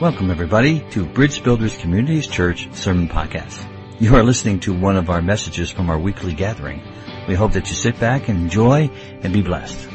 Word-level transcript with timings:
Welcome 0.00 0.32
everybody 0.32 0.80
to 0.90 1.06
Bridge 1.06 1.44
Builders 1.44 1.76
Communities 1.76 2.26
Church 2.26 2.68
Sermon 2.72 3.08
Podcast. 3.08 3.64
You 4.00 4.16
are 4.16 4.24
listening 4.24 4.58
to 4.60 4.72
one 4.72 4.96
of 4.96 5.08
our 5.08 5.22
messages 5.22 5.70
from 5.70 5.88
our 5.88 5.96
weekly 5.96 6.34
gathering. 6.34 6.82
We 7.28 7.36
hope 7.36 7.52
that 7.52 7.68
you 7.68 7.76
sit 7.76 8.00
back 8.00 8.28
and 8.28 8.40
enjoy 8.40 8.90
and 9.22 9.32
be 9.32 9.40
blessed. 9.40 9.88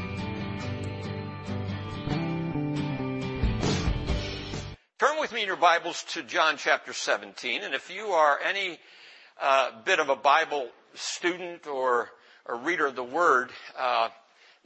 Turn 4.99 5.19
with 5.19 5.33
me 5.33 5.41
in 5.41 5.47
your 5.47 5.57
Bibles 5.57 6.01
to 6.13 6.23
John 6.23 6.55
chapter 6.55 6.93
17, 6.93 7.63
and 7.63 7.73
if 7.73 7.93
you 7.93 8.05
are 8.05 8.39
any 8.41 8.79
uh, 9.41 9.71
bit 9.83 9.99
of 9.99 10.07
a 10.07 10.15
Bible 10.15 10.69
student 10.93 11.67
or 11.67 12.09
a 12.45 12.55
reader 12.55 12.85
of 12.87 12.95
the 12.95 13.03
Word, 13.03 13.51
uh, 13.77 14.07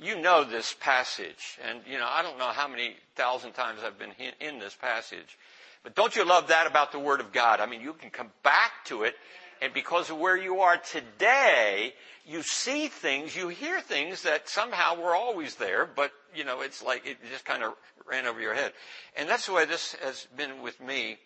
you 0.03 0.19
know 0.19 0.43
this 0.43 0.75
passage. 0.79 1.57
And, 1.67 1.79
you 1.89 1.97
know, 1.97 2.07
I 2.07 2.21
don't 2.21 2.37
know 2.37 2.49
how 2.49 2.67
many 2.67 2.95
thousand 3.15 3.53
times 3.53 3.79
I've 3.83 3.97
been 3.97 4.13
in 4.39 4.59
this 4.59 4.75
passage. 4.75 5.37
But 5.83 5.95
don't 5.95 6.15
you 6.15 6.25
love 6.25 6.47
that 6.47 6.67
about 6.67 6.91
the 6.91 6.99
Word 6.99 7.19
of 7.19 7.31
God? 7.31 7.59
I 7.59 7.65
mean, 7.65 7.81
you 7.81 7.93
can 7.93 8.09
come 8.09 8.31
back 8.43 8.71
to 8.85 9.03
it, 9.03 9.15
and 9.61 9.73
because 9.73 10.09
of 10.09 10.17
where 10.17 10.37
you 10.37 10.61
are 10.61 10.77
today, 10.77 11.93
you 12.25 12.41
see 12.41 12.87
things, 12.87 13.35
you 13.35 13.49
hear 13.49 13.81
things 13.81 14.23
that 14.23 14.47
somehow 14.47 15.01
were 15.01 15.15
always 15.15 15.55
there, 15.55 15.85
but, 15.85 16.11
you 16.33 16.45
know, 16.45 16.61
it's 16.61 16.81
like 16.81 17.05
it 17.05 17.17
just 17.29 17.45
kind 17.45 17.63
of 17.63 17.73
ran 18.09 18.25
over 18.25 18.39
your 18.39 18.53
head. 18.53 18.71
And 19.17 19.27
that's 19.27 19.45
the 19.45 19.53
way 19.53 19.65
this 19.65 19.95
has 20.03 20.27
been 20.35 20.61
with 20.61 20.79
me 20.79 21.17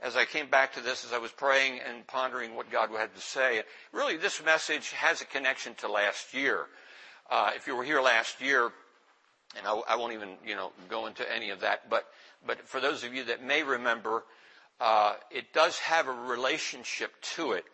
as 0.00 0.16
I 0.16 0.24
came 0.24 0.50
back 0.50 0.74
to 0.74 0.80
this, 0.80 1.04
as 1.04 1.12
I 1.12 1.18
was 1.18 1.30
praying 1.30 1.78
and 1.88 2.04
pondering 2.08 2.56
what 2.56 2.70
God 2.70 2.90
had 2.90 3.14
to 3.14 3.20
say. 3.20 3.62
Really, 3.92 4.16
this 4.16 4.44
message 4.44 4.90
has 4.92 5.20
a 5.20 5.24
connection 5.24 5.74
to 5.76 5.88
last 5.88 6.34
year. 6.34 6.66
Uh, 7.30 7.50
if 7.56 7.66
you 7.66 7.76
were 7.76 7.84
here 7.84 8.00
last 8.00 8.40
year, 8.40 8.70
and 9.56 9.66
I, 9.66 9.96
won't 9.96 10.12
even, 10.12 10.30
you 10.46 10.54
know, 10.54 10.72
go 10.88 11.06
into 11.06 11.30
any 11.30 11.50
of 11.50 11.60
that, 11.60 11.90
but, 11.90 12.06
but 12.46 12.66
for 12.66 12.80
those 12.80 13.04
of 13.04 13.14
you 13.14 13.24
that 13.24 13.44
may 13.44 13.62
remember, 13.62 14.24
uh, 14.80 15.14
it 15.30 15.52
does 15.52 15.78
have 15.78 16.08
a 16.08 16.12
relationship 16.12 17.12
to 17.36 17.52
it. 17.52 17.64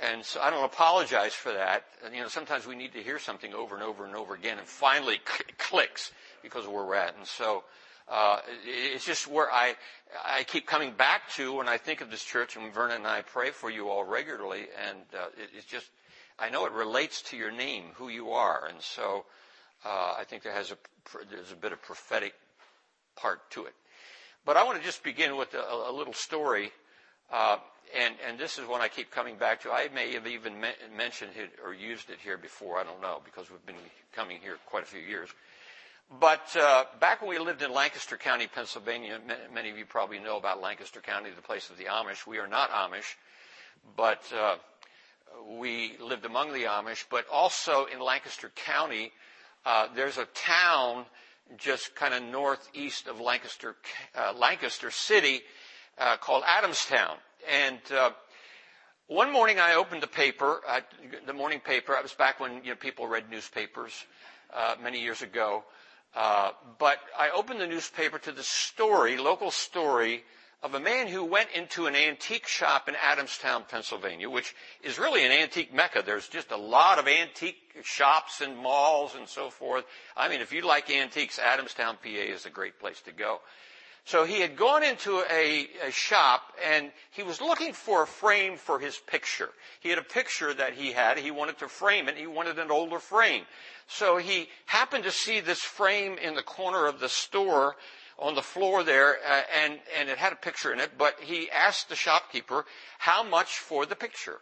And 0.00 0.24
so 0.24 0.40
I 0.40 0.50
don't 0.50 0.64
apologize 0.64 1.34
for 1.34 1.52
that. 1.52 1.84
You 2.12 2.22
know, 2.22 2.28
sometimes 2.28 2.66
we 2.66 2.74
need 2.74 2.92
to 2.94 3.02
hear 3.02 3.18
something 3.18 3.54
over 3.54 3.74
and 3.74 3.84
over 3.84 4.04
and 4.04 4.16
over 4.16 4.34
again, 4.34 4.58
and 4.58 4.66
finally 4.66 5.14
it 5.48 5.58
clicks 5.58 6.12
because 6.42 6.64
of 6.64 6.72
where 6.72 6.84
we're 6.84 6.94
at. 6.96 7.16
And 7.16 7.26
so 7.26 7.64
uh, 8.08 8.40
it's 8.66 9.04
just 9.04 9.28
where 9.28 9.50
I 9.52 9.74
I 10.24 10.44
keep 10.44 10.66
coming 10.66 10.92
back 10.92 11.28
to 11.36 11.54
when 11.54 11.68
I 11.68 11.78
think 11.78 12.00
of 12.00 12.10
this 12.10 12.22
church, 12.22 12.56
and 12.56 12.72
Vernon 12.72 12.98
and 12.98 13.06
I 13.06 13.22
pray 13.22 13.50
for 13.50 13.70
you 13.70 13.88
all 13.88 14.04
regularly, 14.04 14.66
and 14.88 14.98
it, 15.38 15.50
it's 15.56 15.66
just 15.66 15.88
I 16.38 16.50
know 16.50 16.66
it 16.66 16.72
relates 16.72 17.22
to 17.22 17.36
your 17.36 17.52
name, 17.52 17.84
who 17.94 18.08
you 18.08 18.30
are, 18.30 18.66
and 18.68 18.80
so 18.80 19.24
uh, 19.84 20.14
I 20.18 20.24
think 20.26 20.42
there 20.42 20.52
has 20.52 20.70
a 20.72 20.76
there's 21.30 21.52
a 21.52 21.56
bit 21.56 21.72
of 21.72 21.82
prophetic 21.82 22.34
part 23.16 23.50
to 23.50 23.66
it. 23.66 23.74
But 24.44 24.56
I 24.56 24.64
want 24.64 24.78
to 24.78 24.84
just 24.84 25.02
begin 25.02 25.36
with 25.36 25.54
a, 25.54 25.90
a 25.90 25.92
little 25.92 26.12
story, 26.12 26.72
uh, 27.32 27.58
and 27.96 28.14
and 28.26 28.38
this 28.38 28.58
is 28.58 28.66
one 28.66 28.80
I 28.80 28.88
keep 28.88 29.10
coming 29.10 29.36
back 29.36 29.62
to. 29.62 29.70
I 29.70 29.88
may 29.94 30.12
have 30.14 30.26
even 30.26 30.60
me- 30.60 30.80
mentioned 30.96 31.32
it 31.36 31.52
or 31.64 31.72
used 31.72 32.10
it 32.10 32.18
here 32.22 32.36
before. 32.36 32.78
I 32.78 32.84
don't 32.84 33.00
know 33.00 33.20
because 33.24 33.50
we've 33.50 33.64
been 33.66 33.76
coming 34.12 34.38
here 34.42 34.56
quite 34.66 34.82
a 34.82 34.86
few 34.86 35.00
years. 35.00 35.30
But 36.20 36.54
uh, 36.56 36.84
back 37.00 37.22
when 37.22 37.30
we 37.30 37.38
lived 37.38 37.62
in 37.62 37.72
Lancaster 37.72 38.16
County, 38.16 38.46
Pennsylvania, 38.46 39.18
many 39.52 39.70
of 39.70 39.78
you 39.78 39.86
probably 39.86 40.18
know 40.18 40.36
about 40.36 40.60
Lancaster 40.60 41.00
County, 41.00 41.30
the 41.30 41.42
place 41.42 41.70
of 41.70 41.78
the 41.78 41.84
Amish. 41.84 42.26
We 42.26 42.38
are 42.38 42.46
not 42.46 42.70
Amish, 42.70 43.14
but 43.96 44.22
uh, 44.38 44.56
we 45.58 45.96
lived 46.00 46.24
among 46.24 46.52
the 46.52 46.64
Amish, 46.64 47.04
but 47.10 47.24
also 47.32 47.86
in 47.86 48.00
Lancaster 48.00 48.50
County, 48.54 49.12
uh, 49.66 49.88
there's 49.94 50.18
a 50.18 50.26
town 50.26 51.04
just 51.56 51.94
kind 51.94 52.14
of 52.14 52.22
northeast 52.22 53.06
of 53.06 53.20
Lancaster, 53.20 53.76
uh, 54.16 54.32
Lancaster 54.36 54.90
City 54.90 55.42
uh, 55.98 56.16
called 56.16 56.42
Adamstown. 56.44 57.16
And 57.50 57.78
uh, 57.92 58.10
one 59.06 59.32
morning 59.32 59.58
I 59.60 59.74
opened 59.74 60.02
the 60.02 60.08
paper, 60.08 60.60
uh, 60.66 60.80
the 61.26 61.32
morning 61.32 61.60
paper. 61.60 61.96
I 61.96 62.02
was 62.02 62.14
back 62.14 62.40
when 62.40 62.64
you 62.64 62.70
know, 62.70 62.76
people 62.76 63.06
read 63.06 63.30
newspapers 63.30 63.92
uh, 64.54 64.76
many 64.82 65.00
years 65.00 65.22
ago. 65.22 65.64
but 66.14 66.98
I 67.18 67.30
opened 67.34 67.60
the 67.60 67.66
newspaper 67.66 68.18
to 68.20 68.32
the 68.32 68.42
story, 68.42 69.18
local 69.18 69.50
story 69.50 70.24
of 70.64 70.72
a 70.72 70.80
man 70.80 71.06
who 71.06 71.22
went 71.22 71.50
into 71.54 71.86
an 71.86 71.94
antique 71.94 72.46
shop 72.46 72.88
in 72.88 72.94
Adamstown, 72.94 73.68
Pennsylvania, 73.68 74.30
which 74.30 74.54
is 74.82 74.98
really 74.98 75.24
an 75.24 75.30
antique 75.30 75.74
mecca. 75.74 76.02
There's 76.04 76.26
just 76.26 76.52
a 76.52 76.56
lot 76.56 76.98
of 76.98 77.06
antique 77.06 77.58
shops 77.82 78.40
and 78.40 78.56
malls 78.56 79.14
and 79.14 79.28
so 79.28 79.50
forth. 79.50 79.84
I 80.16 80.30
mean, 80.30 80.40
if 80.40 80.54
you 80.54 80.62
like 80.62 80.90
antiques, 80.90 81.38
Adamstown, 81.38 81.98
PA 82.02 82.08
is 82.08 82.46
a 82.46 82.50
great 82.50 82.80
place 82.80 83.02
to 83.02 83.12
go. 83.12 83.40
So 84.06 84.24
he 84.24 84.40
had 84.40 84.56
gone 84.56 84.82
into 84.82 85.22
a, 85.30 85.68
a, 85.86 85.90
shop 85.90 86.42
and 86.64 86.90
he 87.10 87.22
was 87.22 87.40
looking 87.40 87.72
for 87.72 88.02
a 88.02 88.06
frame 88.06 88.56
for 88.56 88.78
his 88.78 88.98
picture. 88.98 89.50
He 89.80 89.90
had 89.90 89.98
a 89.98 90.02
picture 90.02 90.52
that 90.52 90.74
he 90.74 90.92
had. 90.92 91.18
He 91.18 91.30
wanted 91.30 91.58
to 91.58 91.68
frame 91.68 92.08
it. 92.08 92.16
He 92.16 92.26
wanted 92.26 92.58
an 92.58 92.70
older 92.70 92.98
frame. 92.98 93.44
So 93.86 94.16
he 94.16 94.48
happened 94.66 95.04
to 95.04 95.10
see 95.10 95.40
this 95.40 95.60
frame 95.60 96.16
in 96.18 96.34
the 96.34 96.42
corner 96.42 96.86
of 96.86 97.00
the 97.00 97.08
store 97.08 97.76
on 98.18 98.34
the 98.34 98.42
floor 98.42 98.82
there, 98.82 99.16
uh, 99.26 99.42
and, 99.62 99.78
and 99.98 100.08
it 100.08 100.18
had 100.18 100.32
a 100.32 100.36
picture 100.36 100.72
in 100.72 100.80
it, 100.80 100.92
but 100.96 101.18
he 101.20 101.50
asked 101.50 101.88
the 101.88 101.96
shopkeeper 101.96 102.64
how 102.98 103.22
much 103.22 103.58
for 103.58 103.86
the 103.86 103.96
picture. 103.96 104.38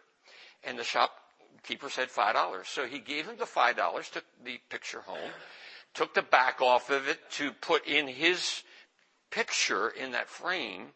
And 0.63 0.77
the 0.77 0.83
shopkeeper 0.83 1.89
said 1.89 2.09
$5. 2.09 2.65
So 2.65 2.85
he 2.85 2.99
gave 2.99 3.25
him 3.25 3.37
the 3.37 3.45
$5, 3.45 4.11
took 4.11 4.25
the 4.43 4.59
picture 4.69 5.01
home, 5.01 5.31
took 5.93 6.13
the 6.13 6.21
back 6.21 6.61
off 6.61 6.89
of 6.89 7.07
it 7.07 7.19
to 7.31 7.51
put 7.51 7.87
in 7.87 8.07
his 8.07 8.63
picture 9.31 9.89
in 9.89 10.11
that 10.11 10.29
frame, 10.29 10.87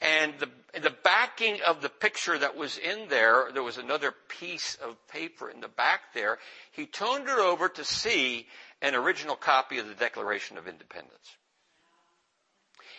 and 0.00 0.34
the, 0.38 0.48
the 0.80 0.94
backing 1.02 1.58
of 1.66 1.82
the 1.82 1.88
picture 1.88 2.38
that 2.38 2.56
was 2.56 2.78
in 2.78 3.08
there, 3.08 3.48
there 3.52 3.64
was 3.64 3.78
another 3.78 4.14
piece 4.28 4.76
of 4.76 4.96
paper 5.08 5.50
in 5.50 5.60
the 5.60 5.68
back 5.68 6.14
there. 6.14 6.38
He 6.70 6.86
turned 6.86 7.28
it 7.28 7.38
over 7.38 7.68
to 7.68 7.84
see 7.84 8.46
an 8.80 8.94
original 8.94 9.34
copy 9.34 9.78
of 9.78 9.88
the 9.88 9.94
Declaration 9.94 10.56
of 10.56 10.68
Independence. 10.68 11.36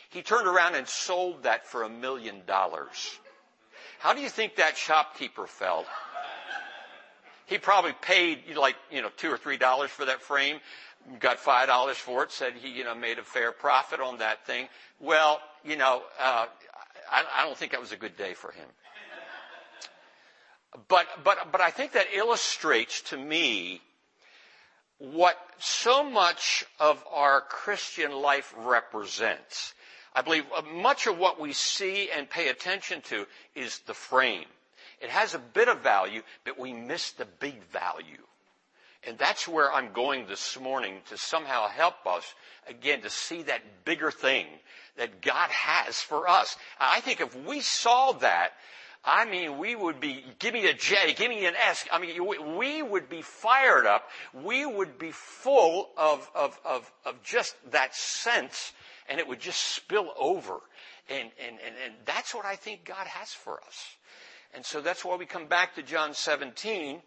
He 0.09 0.21
turned 0.21 0.47
around 0.47 0.75
and 0.75 0.87
sold 0.87 1.43
that 1.43 1.67
for 1.67 1.83
a 1.83 1.89
million 1.89 2.41
dollars. 2.47 3.19
How 3.99 4.13
do 4.13 4.21
you 4.21 4.29
think 4.29 4.55
that 4.55 4.77
shopkeeper 4.77 5.45
felt? 5.45 5.85
He 7.45 7.57
probably 7.57 7.93
paid 8.01 8.55
like, 8.55 8.75
you 8.91 9.01
know, 9.01 9.09
two 9.17 9.31
or 9.31 9.37
three 9.37 9.57
dollars 9.57 9.91
for 9.91 10.05
that 10.05 10.21
frame, 10.21 10.59
got 11.19 11.39
five 11.39 11.67
dollars 11.67 11.97
for 11.97 12.23
it, 12.23 12.31
said 12.31 12.53
he, 12.53 12.69
you 12.69 12.83
know, 12.83 12.95
made 12.95 13.19
a 13.19 13.23
fair 13.23 13.51
profit 13.51 13.99
on 13.99 14.19
that 14.19 14.45
thing. 14.45 14.67
Well, 14.99 15.41
you 15.63 15.75
know, 15.75 16.03
uh, 16.19 16.45
I, 17.11 17.23
I 17.37 17.45
don't 17.45 17.57
think 17.57 17.71
that 17.71 17.81
was 17.81 17.91
a 17.91 17.97
good 17.97 18.17
day 18.17 18.33
for 18.33 18.51
him. 18.51 18.67
But, 20.87 21.07
but, 21.23 21.51
but 21.51 21.61
I 21.61 21.71
think 21.71 21.93
that 21.93 22.07
illustrates 22.13 23.01
to 23.09 23.17
me 23.17 23.81
what 24.99 25.37
so 25.57 26.03
much 26.03 26.65
of 26.79 27.03
our 27.11 27.41
Christian 27.41 28.11
life 28.11 28.53
represents. 28.57 29.73
I 30.13 30.21
believe 30.21 30.45
uh, 30.55 30.61
much 30.61 31.07
of 31.07 31.17
what 31.17 31.39
we 31.39 31.53
see 31.53 32.09
and 32.09 32.29
pay 32.29 32.49
attention 32.49 33.01
to 33.09 33.25
is 33.55 33.79
the 33.79 33.93
frame. 33.93 34.47
It 35.01 35.09
has 35.09 35.33
a 35.33 35.39
bit 35.39 35.67
of 35.67 35.81
value, 35.81 36.23
but 36.43 36.59
we 36.59 36.73
miss 36.73 37.11
the 37.11 37.25
big 37.25 37.63
value. 37.71 38.23
And 39.07 39.17
that's 39.17 39.47
where 39.47 39.71
I'm 39.71 39.93
going 39.93 40.27
this 40.27 40.59
morning 40.59 40.95
to 41.09 41.17
somehow 41.17 41.67
help 41.67 42.05
us, 42.05 42.33
again, 42.67 43.01
to 43.01 43.09
see 43.09 43.43
that 43.43 43.85
bigger 43.85 44.11
thing 44.11 44.47
that 44.97 45.21
God 45.21 45.49
has 45.49 46.01
for 46.01 46.27
us. 46.27 46.57
I 46.79 46.99
think 46.99 47.21
if 47.21 47.33
we 47.45 47.61
saw 47.61 48.11
that, 48.13 48.49
I 49.05 49.23
mean, 49.23 49.57
we 49.57 49.75
would 49.75 50.01
be, 50.01 50.25
give 50.39 50.53
me 50.53 50.67
a 50.67 50.73
J, 50.73 51.13
give 51.13 51.29
me 51.29 51.45
an 51.45 51.55
S. 51.55 51.85
I 51.89 51.99
mean, 51.99 52.57
we 52.57 52.83
would 52.83 53.07
be 53.07 53.21
fired 53.21 53.85
up. 53.85 54.09
We 54.33 54.65
would 54.65 54.99
be 54.99 55.11
full 55.11 55.89
of, 55.95 56.29
of, 56.35 56.59
of, 56.65 56.91
of 57.05 57.23
just 57.23 57.55
that 57.71 57.95
sense 57.95 58.73
and 59.09 59.19
it 59.19 59.27
would 59.27 59.39
just 59.39 59.61
spill 59.75 60.13
over. 60.17 60.59
And, 61.09 61.31
and, 61.43 61.57
and, 61.65 61.75
and 61.83 61.93
that's 62.05 62.35
what 62.35 62.45
I 62.45 62.55
think 62.55 62.85
God 62.85 63.07
has 63.07 63.29
for 63.29 63.59
us. 63.67 63.97
And 64.53 64.65
so 64.65 64.81
that's 64.81 65.03
why 65.03 65.15
we 65.15 65.25
come 65.25 65.47
back 65.47 65.75
to 65.75 65.83
John 65.83 66.13
17. 66.13 67.01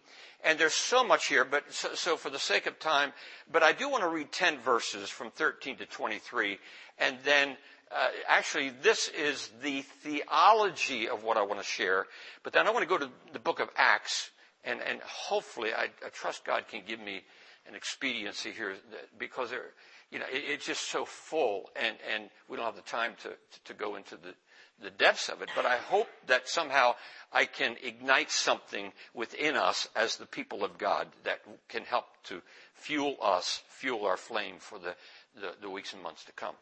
And 0.44 0.58
there's 0.58 0.74
so 0.74 1.04
much 1.04 1.26
here, 1.26 1.44
but 1.44 1.72
so, 1.72 1.94
so, 1.94 2.16
for 2.16 2.28
the 2.28 2.38
sake 2.38 2.66
of 2.66 2.80
time, 2.80 3.12
but 3.50 3.62
I 3.62 3.70
do 3.70 3.88
want 3.88 4.02
to 4.02 4.08
read 4.08 4.32
10 4.32 4.58
verses 4.58 5.08
from 5.08 5.30
13 5.30 5.76
to 5.76 5.86
23. 5.86 6.58
And 6.98 7.16
then, 7.24 7.56
uh, 7.94 8.08
actually, 8.26 8.70
this 8.82 9.08
is 9.08 9.50
the 9.62 9.82
theology 9.82 11.08
of 11.08 11.22
what 11.22 11.36
I 11.36 11.42
want 11.42 11.60
to 11.60 11.66
share. 11.66 12.06
But 12.42 12.52
then 12.52 12.66
I 12.66 12.70
want 12.70 12.82
to 12.82 12.88
go 12.88 12.98
to 12.98 13.08
the 13.32 13.38
book 13.38 13.60
of 13.60 13.68
Acts. 13.76 14.30
And, 14.64 14.80
and 14.80 15.00
hopefully, 15.02 15.72
I, 15.72 15.84
I 16.04 16.08
trust 16.12 16.44
God 16.44 16.66
can 16.68 16.82
give 16.86 16.98
me 16.98 17.22
an 17.68 17.76
expediency 17.76 18.50
here 18.50 18.74
because 19.18 19.50
there, 19.50 19.70
you 20.12 20.18
know, 20.18 20.26
it, 20.30 20.44
it's 20.46 20.66
just 20.66 20.90
so 20.90 21.04
full, 21.04 21.70
and, 21.74 21.96
and 22.14 22.30
we 22.48 22.56
don't 22.56 22.66
have 22.66 22.76
the 22.76 22.82
time 22.82 23.14
to, 23.22 23.30
to 23.64 23.74
go 23.74 23.96
into 23.96 24.16
the, 24.16 24.34
the 24.82 24.90
depths 24.90 25.28
of 25.28 25.42
it. 25.42 25.48
But 25.56 25.64
I 25.64 25.76
hope 25.76 26.08
that 26.26 26.48
somehow 26.48 26.94
I 27.32 27.46
can 27.46 27.76
ignite 27.82 28.30
something 28.30 28.92
within 29.14 29.56
us 29.56 29.88
as 29.96 30.16
the 30.16 30.26
people 30.26 30.64
of 30.64 30.76
God 30.78 31.08
that 31.24 31.40
can 31.68 31.84
help 31.84 32.04
to 32.24 32.42
fuel 32.74 33.16
us, 33.22 33.62
fuel 33.68 34.04
our 34.04 34.18
flame 34.18 34.56
for 34.58 34.78
the, 34.78 34.94
the, 35.34 35.54
the 35.62 35.70
weeks 35.70 35.94
and 35.94 36.02
months 36.02 36.24
to 36.24 36.32
come. 36.32 36.54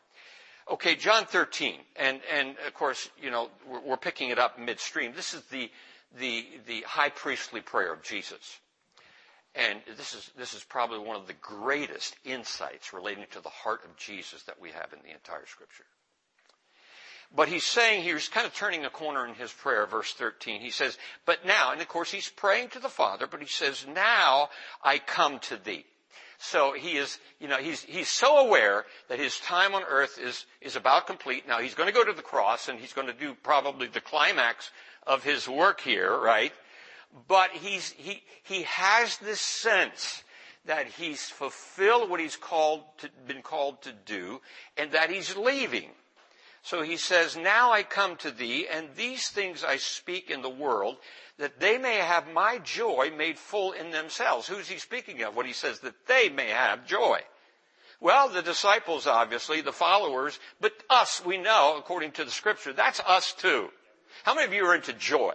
Okay, 0.70 0.94
John 0.94 1.24
13, 1.24 1.74
and, 1.96 2.20
and 2.32 2.54
of 2.66 2.74
course, 2.74 3.10
you 3.20 3.30
know, 3.30 3.50
we're, 3.68 3.80
we're 3.80 3.96
picking 3.96 4.30
it 4.30 4.38
up 4.38 4.58
midstream. 4.58 5.12
This 5.16 5.34
is 5.34 5.42
the, 5.46 5.68
the, 6.18 6.46
the 6.66 6.82
high 6.82 7.08
priestly 7.08 7.60
prayer 7.60 7.92
of 7.92 8.02
Jesus. 8.02 8.60
And 9.54 9.80
this 9.96 10.14
is, 10.14 10.30
this 10.36 10.54
is 10.54 10.62
probably 10.62 11.00
one 11.00 11.16
of 11.16 11.26
the 11.26 11.34
greatest 11.34 12.16
insights 12.24 12.92
relating 12.92 13.24
to 13.32 13.40
the 13.40 13.48
heart 13.48 13.80
of 13.84 13.96
Jesus 13.96 14.42
that 14.44 14.60
we 14.60 14.70
have 14.70 14.92
in 14.92 15.00
the 15.02 15.12
entire 15.12 15.46
scripture. 15.46 15.84
But 17.34 17.48
he's 17.48 17.64
saying 17.64 18.02
here, 18.02 18.14
he's 18.14 18.28
kind 18.28 18.46
of 18.46 18.54
turning 18.54 18.84
a 18.84 18.90
corner 18.90 19.26
in 19.26 19.34
his 19.34 19.52
prayer, 19.52 19.86
verse 19.86 20.12
13. 20.14 20.60
He 20.60 20.70
says, 20.70 20.98
but 21.26 21.44
now, 21.44 21.72
and 21.72 21.80
of 21.80 21.88
course 21.88 22.10
he's 22.10 22.28
praying 22.28 22.70
to 22.70 22.80
the 22.80 22.88
Father, 22.88 23.26
but 23.28 23.40
he 23.40 23.46
says, 23.46 23.86
now 23.92 24.50
I 24.82 24.98
come 24.98 25.38
to 25.40 25.56
thee. 25.56 25.84
So 26.38 26.72
he 26.72 26.96
is, 26.96 27.18
you 27.38 27.48
know, 27.48 27.58
he's, 27.58 27.82
he's 27.82 28.08
so 28.08 28.38
aware 28.38 28.86
that 29.08 29.18
his 29.18 29.38
time 29.40 29.74
on 29.74 29.82
earth 29.88 30.18
is, 30.18 30.46
is 30.60 30.74
about 30.74 31.06
complete. 31.06 31.46
Now 31.46 31.60
he's 31.60 31.74
going 31.74 31.88
to 31.88 31.94
go 31.94 32.04
to 32.04 32.14
the 32.14 32.22
cross 32.22 32.68
and 32.68 32.78
he's 32.78 32.94
going 32.94 33.08
to 33.08 33.12
do 33.12 33.36
probably 33.42 33.88
the 33.88 34.00
climax 34.00 34.70
of 35.06 35.22
his 35.22 35.48
work 35.48 35.80
here, 35.80 36.16
right? 36.18 36.52
But 37.28 37.50
he's, 37.50 37.90
he, 37.90 38.22
he 38.42 38.62
has 38.62 39.18
this 39.18 39.40
sense 39.40 40.22
that 40.64 40.86
he's 40.86 41.28
fulfilled 41.28 42.10
what 42.10 42.20
he's 42.20 42.36
called 42.36 42.84
to, 42.98 43.08
been 43.26 43.42
called 43.42 43.82
to 43.82 43.92
do 43.92 44.40
and 44.76 44.92
that 44.92 45.10
he's 45.10 45.36
leaving. 45.36 45.90
So 46.62 46.82
he 46.82 46.96
says, 46.96 47.36
now 47.36 47.72
I 47.72 47.82
come 47.82 48.16
to 48.16 48.30
thee 48.30 48.66
and 48.70 48.88
these 48.94 49.28
things 49.28 49.64
I 49.64 49.76
speak 49.76 50.30
in 50.30 50.42
the 50.42 50.50
world 50.50 50.98
that 51.38 51.58
they 51.58 51.78
may 51.78 51.96
have 51.96 52.30
my 52.30 52.58
joy 52.58 53.10
made 53.16 53.38
full 53.38 53.72
in 53.72 53.90
themselves. 53.90 54.46
Who's 54.46 54.68
he 54.68 54.78
speaking 54.78 55.22
of 55.22 55.34
when 55.34 55.46
he 55.46 55.54
says 55.54 55.80
that 55.80 56.06
they 56.06 56.28
may 56.28 56.50
have 56.50 56.86
joy? 56.86 57.20
Well, 57.98 58.28
the 58.28 58.42
disciples 58.42 59.06
obviously, 59.06 59.62
the 59.62 59.72
followers, 59.72 60.38
but 60.60 60.72
us, 60.90 61.22
we 61.24 61.38
know, 61.38 61.76
according 61.78 62.12
to 62.12 62.24
the 62.24 62.30
scripture, 62.30 62.72
that's 62.72 63.00
us 63.00 63.32
too. 63.32 63.70
How 64.24 64.34
many 64.34 64.46
of 64.46 64.52
you 64.52 64.64
are 64.66 64.74
into 64.74 64.92
joy? 64.92 65.34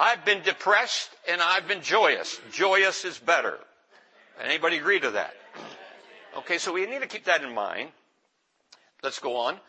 I've 0.00 0.24
been 0.24 0.42
depressed 0.42 1.10
and 1.28 1.42
I've 1.42 1.68
been 1.68 1.82
joyous. 1.82 2.40
Joyous 2.52 3.04
is 3.04 3.18
better. 3.18 3.58
Anybody 4.42 4.78
agree 4.78 4.98
to 4.98 5.10
that? 5.10 5.34
Okay, 6.38 6.56
so 6.56 6.72
we 6.72 6.86
need 6.86 7.02
to 7.02 7.06
keep 7.06 7.26
that 7.26 7.44
in 7.44 7.54
mind. 7.54 7.90
Let's 9.02 9.18
go 9.18 9.36
on. 9.36 9.60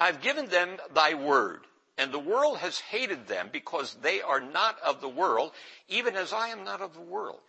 I've 0.00 0.22
given 0.22 0.46
them 0.46 0.78
thy 0.94 1.12
word 1.12 1.66
and 1.98 2.10
the 2.10 2.18
world 2.18 2.56
has 2.58 2.80
hated 2.80 3.26
them 3.26 3.50
because 3.52 3.94
they 4.00 4.22
are 4.22 4.40
not 4.40 4.78
of 4.80 5.02
the 5.02 5.08
world, 5.08 5.52
even 5.88 6.16
as 6.16 6.32
I 6.32 6.48
am 6.48 6.64
not 6.64 6.80
of 6.80 6.94
the 6.94 7.02
world. 7.02 7.40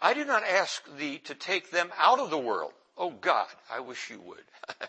I 0.00 0.14
do 0.14 0.24
not 0.24 0.42
ask 0.42 0.82
thee 0.96 1.18
to 1.24 1.34
take 1.34 1.70
them 1.70 1.90
out 1.98 2.18
of 2.18 2.30
the 2.30 2.38
world. 2.38 2.72
Oh 2.96 3.10
God, 3.10 3.48
I 3.70 3.80
wish 3.80 4.08
you 4.08 4.22
would. 4.22 4.44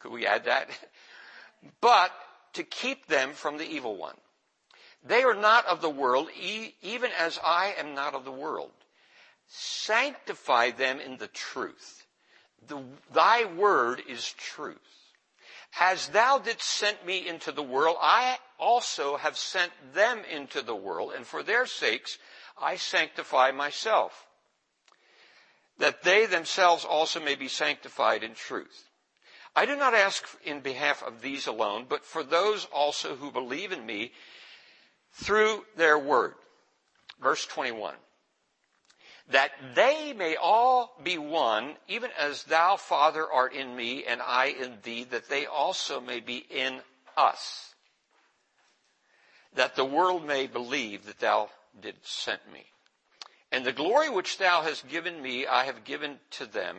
Could 0.00 0.10
we 0.10 0.26
add 0.26 0.46
that? 0.46 0.70
But 1.80 2.12
to 2.52 2.64
keep 2.64 3.06
them 3.06 3.32
from 3.32 3.58
the 3.58 3.64
evil 3.64 3.96
one. 3.96 4.14
They 5.06 5.22
are 5.22 5.34
not 5.34 5.66
of 5.66 5.80
the 5.80 5.90
world, 5.90 6.28
even 6.82 7.10
as 7.18 7.38
I 7.44 7.74
am 7.78 7.94
not 7.94 8.14
of 8.14 8.24
the 8.24 8.32
world. 8.32 8.72
Sanctify 9.46 10.72
them 10.72 11.00
in 11.00 11.18
the 11.18 11.28
truth. 11.28 12.04
The, 12.66 12.82
thy 13.12 13.44
word 13.44 14.02
is 14.08 14.32
truth. 14.32 14.78
As 15.78 16.08
thou 16.08 16.38
didst 16.38 16.68
send 16.68 16.98
me 17.04 17.28
into 17.28 17.52
the 17.52 17.62
world, 17.62 17.96
I 18.00 18.38
also 18.58 19.16
have 19.16 19.36
sent 19.36 19.72
them 19.94 20.22
into 20.30 20.62
the 20.62 20.74
world, 20.74 21.12
and 21.14 21.26
for 21.26 21.42
their 21.42 21.66
sakes 21.66 22.18
I 22.60 22.76
sanctify 22.76 23.50
myself, 23.52 24.26
that 25.78 26.02
they 26.02 26.26
themselves 26.26 26.84
also 26.84 27.20
may 27.20 27.34
be 27.34 27.48
sanctified 27.48 28.22
in 28.22 28.34
truth. 28.34 28.88
I 29.54 29.66
do 29.66 29.76
not 29.76 29.94
ask 29.94 30.26
in 30.44 30.60
behalf 30.60 31.02
of 31.02 31.20
these 31.20 31.46
alone, 31.46 31.86
but 31.88 32.04
for 32.04 32.22
those 32.22 32.64
also 32.66 33.16
who 33.16 33.30
believe 33.30 33.72
in 33.72 33.84
me 33.84 34.12
through 35.16 35.64
their 35.76 35.98
word. 35.98 36.34
Verse 37.20 37.44
21 37.46 37.94
that 39.30 39.50
they 39.74 40.12
may 40.12 40.36
all 40.36 40.96
be 41.02 41.18
one, 41.18 41.74
even 41.88 42.10
as 42.18 42.44
thou, 42.44 42.76
Father, 42.76 43.26
art 43.28 43.52
in 43.54 43.74
me 43.74 44.04
and 44.04 44.22
I 44.22 44.46
in 44.46 44.78
thee, 44.82 45.04
that 45.04 45.28
they 45.28 45.46
also 45.46 46.00
may 46.00 46.20
be 46.20 46.46
in 46.48 46.80
us, 47.16 47.74
that 49.54 49.74
the 49.74 49.84
world 49.84 50.24
may 50.24 50.46
believe 50.46 51.06
that 51.06 51.18
thou 51.18 51.50
didst 51.80 52.06
send 52.06 52.40
me. 52.52 52.66
And 53.50 53.64
the 53.64 53.72
glory 53.72 54.10
which 54.10 54.38
thou 54.38 54.62
hast 54.62 54.88
given 54.88 55.20
me, 55.20 55.46
I 55.46 55.64
have 55.64 55.84
given 55.84 56.18
to 56.32 56.46
them, 56.46 56.76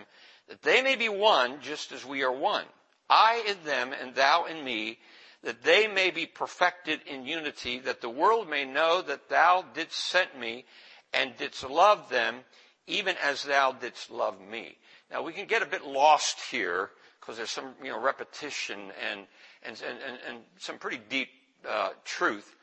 that 0.47 0.61
they 0.61 0.81
may 0.81 0.95
be 0.95 1.09
one, 1.09 1.59
just 1.61 1.91
as 1.91 2.05
we 2.05 2.23
are 2.23 2.31
one. 2.31 2.65
I 3.09 3.43
in 3.47 3.57
them 3.65 3.93
and 3.93 4.15
thou 4.15 4.45
in 4.45 4.63
me, 4.63 4.99
that 5.43 5.63
they 5.63 5.87
may 5.87 6.11
be 6.11 6.25
perfected 6.25 7.01
in 7.05 7.25
unity, 7.25 7.79
that 7.79 8.01
the 8.01 8.09
world 8.09 8.49
may 8.49 8.65
know 8.65 9.01
that 9.01 9.29
thou 9.29 9.63
didst 9.73 9.97
send 9.97 10.29
me 10.39 10.65
and 11.13 11.37
didst 11.37 11.67
love 11.69 12.09
them 12.09 12.43
even 12.87 13.15
as 13.21 13.43
thou 13.43 13.73
didst 13.73 14.09
love 14.09 14.39
me. 14.39 14.77
Now 15.11 15.21
we 15.21 15.33
can 15.33 15.45
get 15.45 15.61
a 15.61 15.65
bit 15.65 15.85
lost 15.85 16.39
here 16.49 16.89
because 17.19 17.37
there's 17.37 17.51
some, 17.51 17.73
you 17.83 17.91
know, 17.91 17.99
repetition 17.99 18.79
and, 19.09 19.27
and, 19.63 19.77
and, 19.81 20.19
and 20.27 20.37
some 20.57 20.77
pretty 20.77 20.99
deep 21.09 21.27
uh, 21.67 21.89
truth. 22.05 22.55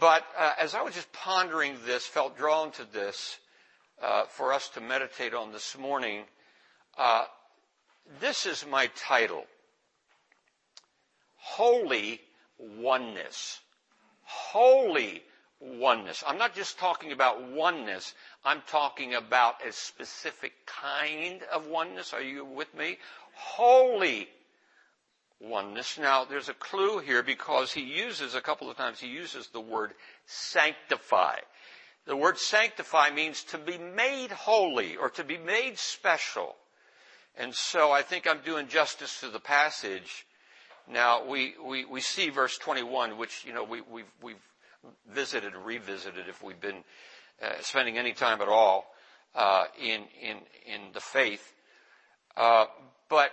But 0.00 0.24
uh, 0.38 0.52
as 0.60 0.74
I 0.74 0.82
was 0.82 0.94
just 0.94 1.12
pondering 1.12 1.76
this, 1.84 2.06
felt 2.06 2.38
drawn 2.38 2.70
to 2.72 2.84
this 2.84 3.38
uh, 4.00 4.24
for 4.26 4.52
us 4.52 4.68
to 4.70 4.80
meditate 4.80 5.34
on 5.34 5.50
this 5.50 5.76
morning, 5.76 6.22
uh, 6.96 7.24
this 8.20 8.46
is 8.46 8.64
my 8.64 8.88
title. 8.94 9.44
Holy 11.42 12.20
Oneness. 12.58 13.60
Holy 14.22 15.22
oneness. 15.60 16.22
I'm 16.26 16.38
not 16.38 16.54
just 16.54 16.78
talking 16.78 17.12
about 17.12 17.42
oneness. 17.50 18.14
I'm 18.44 18.62
talking 18.66 19.14
about 19.14 19.66
a 19.66 19.72
specific 19.72 20.52
kind 20.66 21.42
of 21.52 21.66
oneness. 21.66 22.12
Are 22.12 22.22
you 22.22 22.44
with 22.44 22.72
me? 22.74 22.98
Holy 23.34 24.28
oneness. 25.40 25.98
Now, 25.98 26.24
there's 26.24 26.48
a 26.48 26.54
clue 26.54 27.00
here 27.00 27.22
because 27.22 27.72
he 27.72 27.82
uses, 27.82 28.34
a 28.34 28.40
couple 28.40 28.70
of 28.70 28.76
times, 28.76 29.00
he 29.00 29.08
uses 29.08 29.48
the 29.48 29.60
word 29.60 29.92
sanctify. 30.26 31.36
The 32.06 32.16
word 32.16 32.38
sanctify 32.38 33.10
means 33.10 33.44
to 33.44 33.58
be 33.58 33.78
made 33.78 34.30
holy 34.30 34.96
or 34.96 35.10
to 35.10 35.24
be 35.24 35.38
made 35.38 35.78
special. 35.78 36.56
And 37.36 37.54
so 37.54 37.92
I 37.92 38.02
think 38.02 38.26
I'm 38.26 38.40
doing 38.44 38.68
justice 38.68 39.20
to 39.20 39.28
the 39.28 39.40
passage. 39.40 40.26
Now, 40.90 41.24
we, 41.24 41.54
we, 41.64 41.84
we 41.84 42.00
see 42.00 42.28
verse 42.28 42.58
21, 42.58 43.16
which, 43.16 43.44
you 43.46 43.52
know, 43.52 43.64
we, 43.64 43.80
we've, 43.82 44.10
we've 44.20 44.36
visited 45.08 45.54
and 45.54 45.64
revisited 45.64 46.28
if 46.28 46.42
we've 46.42 46.60
been 46.60 46.84
uh, 47.42 47.52
spending 47.60 47.98
any 47.98 48.12
time 48.12 48.40
at 48.40 48.48
all 48.48 48.92
uh, 49.34 49.64
in 49.80 50.02
in 50.20 50.36
in 50.66 50.80
the 50.92 51.00
faith. 51.00 51.54
Uh, 52.36 52.66
but 53.08 53.32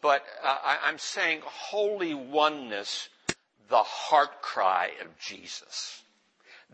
but 0.00 0.22
uh, 0.42 0.56
I, 0.62 0.78
I'm 0.84 0.98
saying 0.98 1.40
holy 1.44 2.14
oneness, 2.14 3.08
the 3.68 3.82
heart 3.82 4.42
cry 4.42 4.90
of 5.02 5.18
Jesus, 5.18 6.02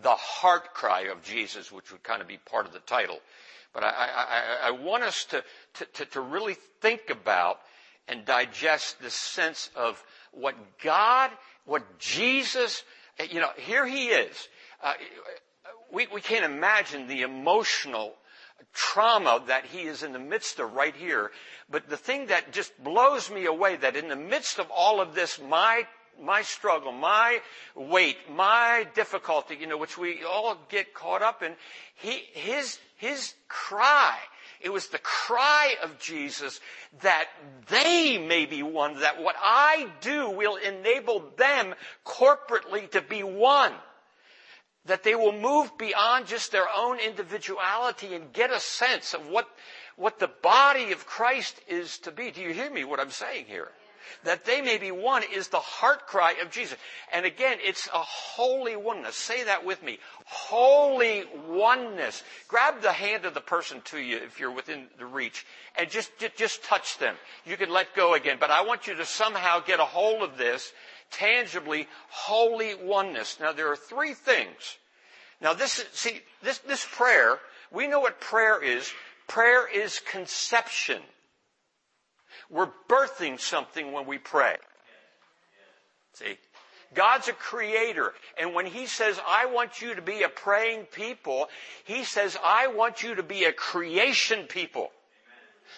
the 0.03 0.11
heart 0.11 0.75
cry 0.75 1.03
of 1.03 1.23
Jesus, 1.23 1.71
which 1.71 1.93
would 1.93 2.03
kind 2.03 2.21
of 2.21 2.29
be 2.29 2.39
part 2.39 2.67
of 2.67 2.73
the 2.73 2.81
title. 2.81 3.21
But 3.73 3.85
I, 3.85 3.89
I, 3.89 4.69
I 4.69 4.71
want 4.71 5.03
us 5.03 5.25
to, 5.31 5.43
to, 5.95 6.05
to 6.07 6.21
really 6.21 6.57
think 6.81 7.11
about 7.11 7.59
and 8.09 8.25
digest 8.25 9.01
the 9.01 9.11
sense 9.11 9.71
of 9.75 10.03
what 10.33 10.55
God, 10.83 11.31
what 11.65 11.99
Jesus 11.99 12.83
you 13.31 13.41
know, 13.41 13.51
here 13.57 13.87
he 13.87 14.07
is. 14.07 14.49
Uh, 14.83 14.95
we, 15.93 16.07
we 16.13 16.21
can't 16.21 16.45
imagine 16.45 17.07
the 17.07 17.23
emotional 17.23 18.15
trauma 18.73 19.43
that 19.47 19.67
he 19.67 19.83
is 19.83 20.03
in 20.03 20.13
the 20.13 20.19
midst 20.19 20.59
of 20.59 20.73
right 20.73 20.95
here. 20.95 21.31
But 21.71 21.89
the 21.89 21.97
thing 21.97 22.27
that 22.27 22.53
just 22.53 22.73
blows 22.83 23.31
me 23.31 23.47
away 23.47 23.77
that 23.77 23.97
in 23.97 24.09
the 24.09 24.17
midst 24.17 24.59
of 24.59 24.67
all 24.71 25.01
of 25.01 25.15
this, 25.15 25.41
my 25.41 25.87
my 26.23 26.43
struggle, 26.43 26.93
my 26.93 27.41
weight, 27.75 28.17
my 28.31 28.87
difficulty, 28.95 29.57
you 29.61 29.67
know, 29.67 29.77
which 29.77 29.99
we 29.99 30.23
all 30.23 30.57
get 30.69 30.95
caught 30.95 31.23
up 31.23 31.43
in, 31.43 31.57
he, 31.97 32.23
his, 32.35 32.79
his 32.99 33.35
cry 33.49 34.17
it 34.65 34.73
was 34.73 34.89
the 34.89 34.99
cry 34.99 35.75
of 35.83 35.99
Jesus 35.99 36.59
that 37.03 37.29
they 37.69 38.17
may 38.17 38.47
be 38.47 38.63
one, 38.63 39.01
that 39.01 39.23
what 39.23 39.37
I 39.39 39.89
do 40.01 40.31
will 40.31 40.57
enable 40.57 41.23
them 41.37 41.75
corporately 42.05 42.91
to 42.93 43.03
be 43.03 43.23
one. 43.23 43.73
That 44.87 45.03
they 45.03 45.15
will 45.15 45.33
move 45.33 45.77
beyond 45.79 46.27
just 46.27 46.51
their 46.51 46.67
own 46.75 46.99
individuality 46.99 48.15
and 48.15 48.33
get 48.33 48.51
a 48.51 48.61
sense 48.61 49.15
of 49.15 49.29
what, 49.29 49.49
what 49.97 50.19
the 50.19 50.31
body 50.43 50.93
of 50.93 51.07
Christ 51.07 51.61
is 51.69 51.99
to 51.99 52.11
be. 52.11 52.31
Do 52.31 52.41
you 52.41 52.53
hear 52.53 52.71
me 52.71 52.85
what 52.85 53.01
I'm 53.01 53.11
saying 53.11 53.45
here? 53.47 53.71
That 54.25 54.45
they 54.45 54.61
may 54.61 54.79
be 54.79 54.91
one 54.91 55.23
is 55.33 55.49
the 55.49 55.59
heart 55.59 56.07
cry 56.07 56.35
of 56.43 56.51
Jesus. 56.51 56.79
And 57.13 57.27
again, 57.27 57.59
it's 57.61 57.87
a 57.89 57.99
holy 57.99 58.77
oneness. 58.77 59.17
Say 59.17 59.45
that 59.45 59.65
with 59.65 59.83
me. 59.83 59.99
Holy 60.25 61.25
oneness. 61.49 62.23
Grab 62.49 62.81
the 62.83 62.93
hand 62.93 63.25
of 63.25 63.35
the 63.35 63.41
person 63.41 63.81
to 63.87 63.99
you 63.99 64.17
if 64.17 64.41
you're 64.41 64.51
within 64.51 64.87
the 64.99 65.07
reach 65.07 65.47
and 65.77 65.91
just, 65.91 66.11
just 66.37 66.65
touch 66.65 66.99
them. 66.99 67.17
You 67.45 67.57
can 67.57 67.71
let 67.71 67.95
go 67.95 68.15
again, 68.15 68.39
but 68.41 68.51
I 68.51 68.63
want 68.63 68.87
you 68.87 68.95
to 68.97 69.07
somehow 69.07 69.61
get 69.61 69.81
a 69.81 69.85
hold 69.85 70.23
of 70.23 70.39
this 70.39 70.73
tangibly 71.11 71.87
holy 72.09 72.75
oneness. 72.75 73.39
Now 73.41 73.53
there 73.53 73.71
are 73.71 73.77
three 73.77 74.15
things. 74.15 74.79
Now 75.41 75.55
this, 75.55 75.79
is 75.79 75.87
see, 75.93 76.21
this, 76.43 76.59
this 76.59 76.87
prayer, 76.91 77.39
we 77.71 77.87
know 77.87 78.01
what 78.01 78.21
prayer 78.21 78.63
is. 78.63 78.93
Prayer 79.27 79.67
is 79.67 80.01
conception. 80.01 81.03
We're 82.51 82.71
birthing 82.89 83.41
something 83.41 83.93
when 83.93 84.07
we 84.07 84.19
pray. 84.19 84.57
See? 86.15 86.39
God's 86.95 87.29
a 87.29 87.33
creator. 87.33 88.13
And 88.39 88.55
when 88.55 88.67
He 88.67 88.87
says, 88.87 89.19
I 89.27 89.47
want 89.47 89.83
you 89.83 89.95
to 89.95 90.03
be 90.03 90.23
a 90.23 90.29
praying 90.29 90.85
people, 90.87 91.49
He 91.85 92.05
says, 92.05 92.39
I 92.43 92.69
want 92.69 93.03
you 93.03 93.17
to 93.17 93.23
be 93.23 93.45
a 93.45 93.53
creation 93.53 94.47
people. 94.47 94.91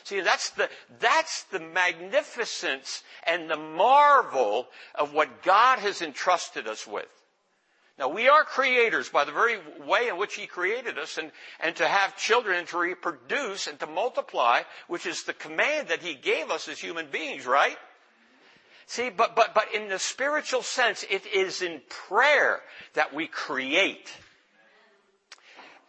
See, 0.04 0.20
that's 0.20 0.50
the, 0.50 0.68
that's 1.00 1.44
the 1.44 1.60
magnificence 1.60 3.02
and 3.26 3.48
the 3.48 3.56
marvel 3.56 4.68
of 4.94 5.14
what 5.14 5.42
God 5.42 5.78
has 5.78 6.02
entrusted 6.02 6.66
us 6.66 6.86
with. 6.86 7.08
Now 7.98 8.08
we 8.08 8.28
are 8.28 8.44
creators 8.44 9.08
by 9.08 9.24
the 9.24 9.32
very 9.32 9.58
way 9.86 10.08
in 10.08 10.18
which 10.18 10.34
He 10.34 10.46
created 10.46 10.98
us 10.98 11.16
and, 11.16 11.32
and 11.60 11.74
to 11.76 11.88
have 11.88 12.16
children 12.16 12.58
and 12.58 12.68
to 12.68 12.78
reproduce 12.78 13.66
and 13.66 13.78
to 13.80 13.86
multiply, 13.86 14.62
which 14.86 15.06
is 15.06 15.22
the 15.22 15.32
command 15.32 15.88
that 15.88 16.02
He 16.02 16.14
gave 16.14 16.50
us 16.50 16.68
as 16.68 16.78
human 16.78 17.06
beings, 17.10 17.46
right? 17.46 17.76
See, 18.86 19.08
but, 19.08 19.34
but, 19.34 19.54
but 19.54 19.74
in 19.74 19.88
the 19.88 19.98
spiritual 19.98 20.62
sense, 20.62 21.04
it 21.10 21.26
is 21.26 21.62
in 21.62 21.80
prayer 21.88 22.60
that 22.94 23.14
we 23.14 23.26
create. 23.26 24.12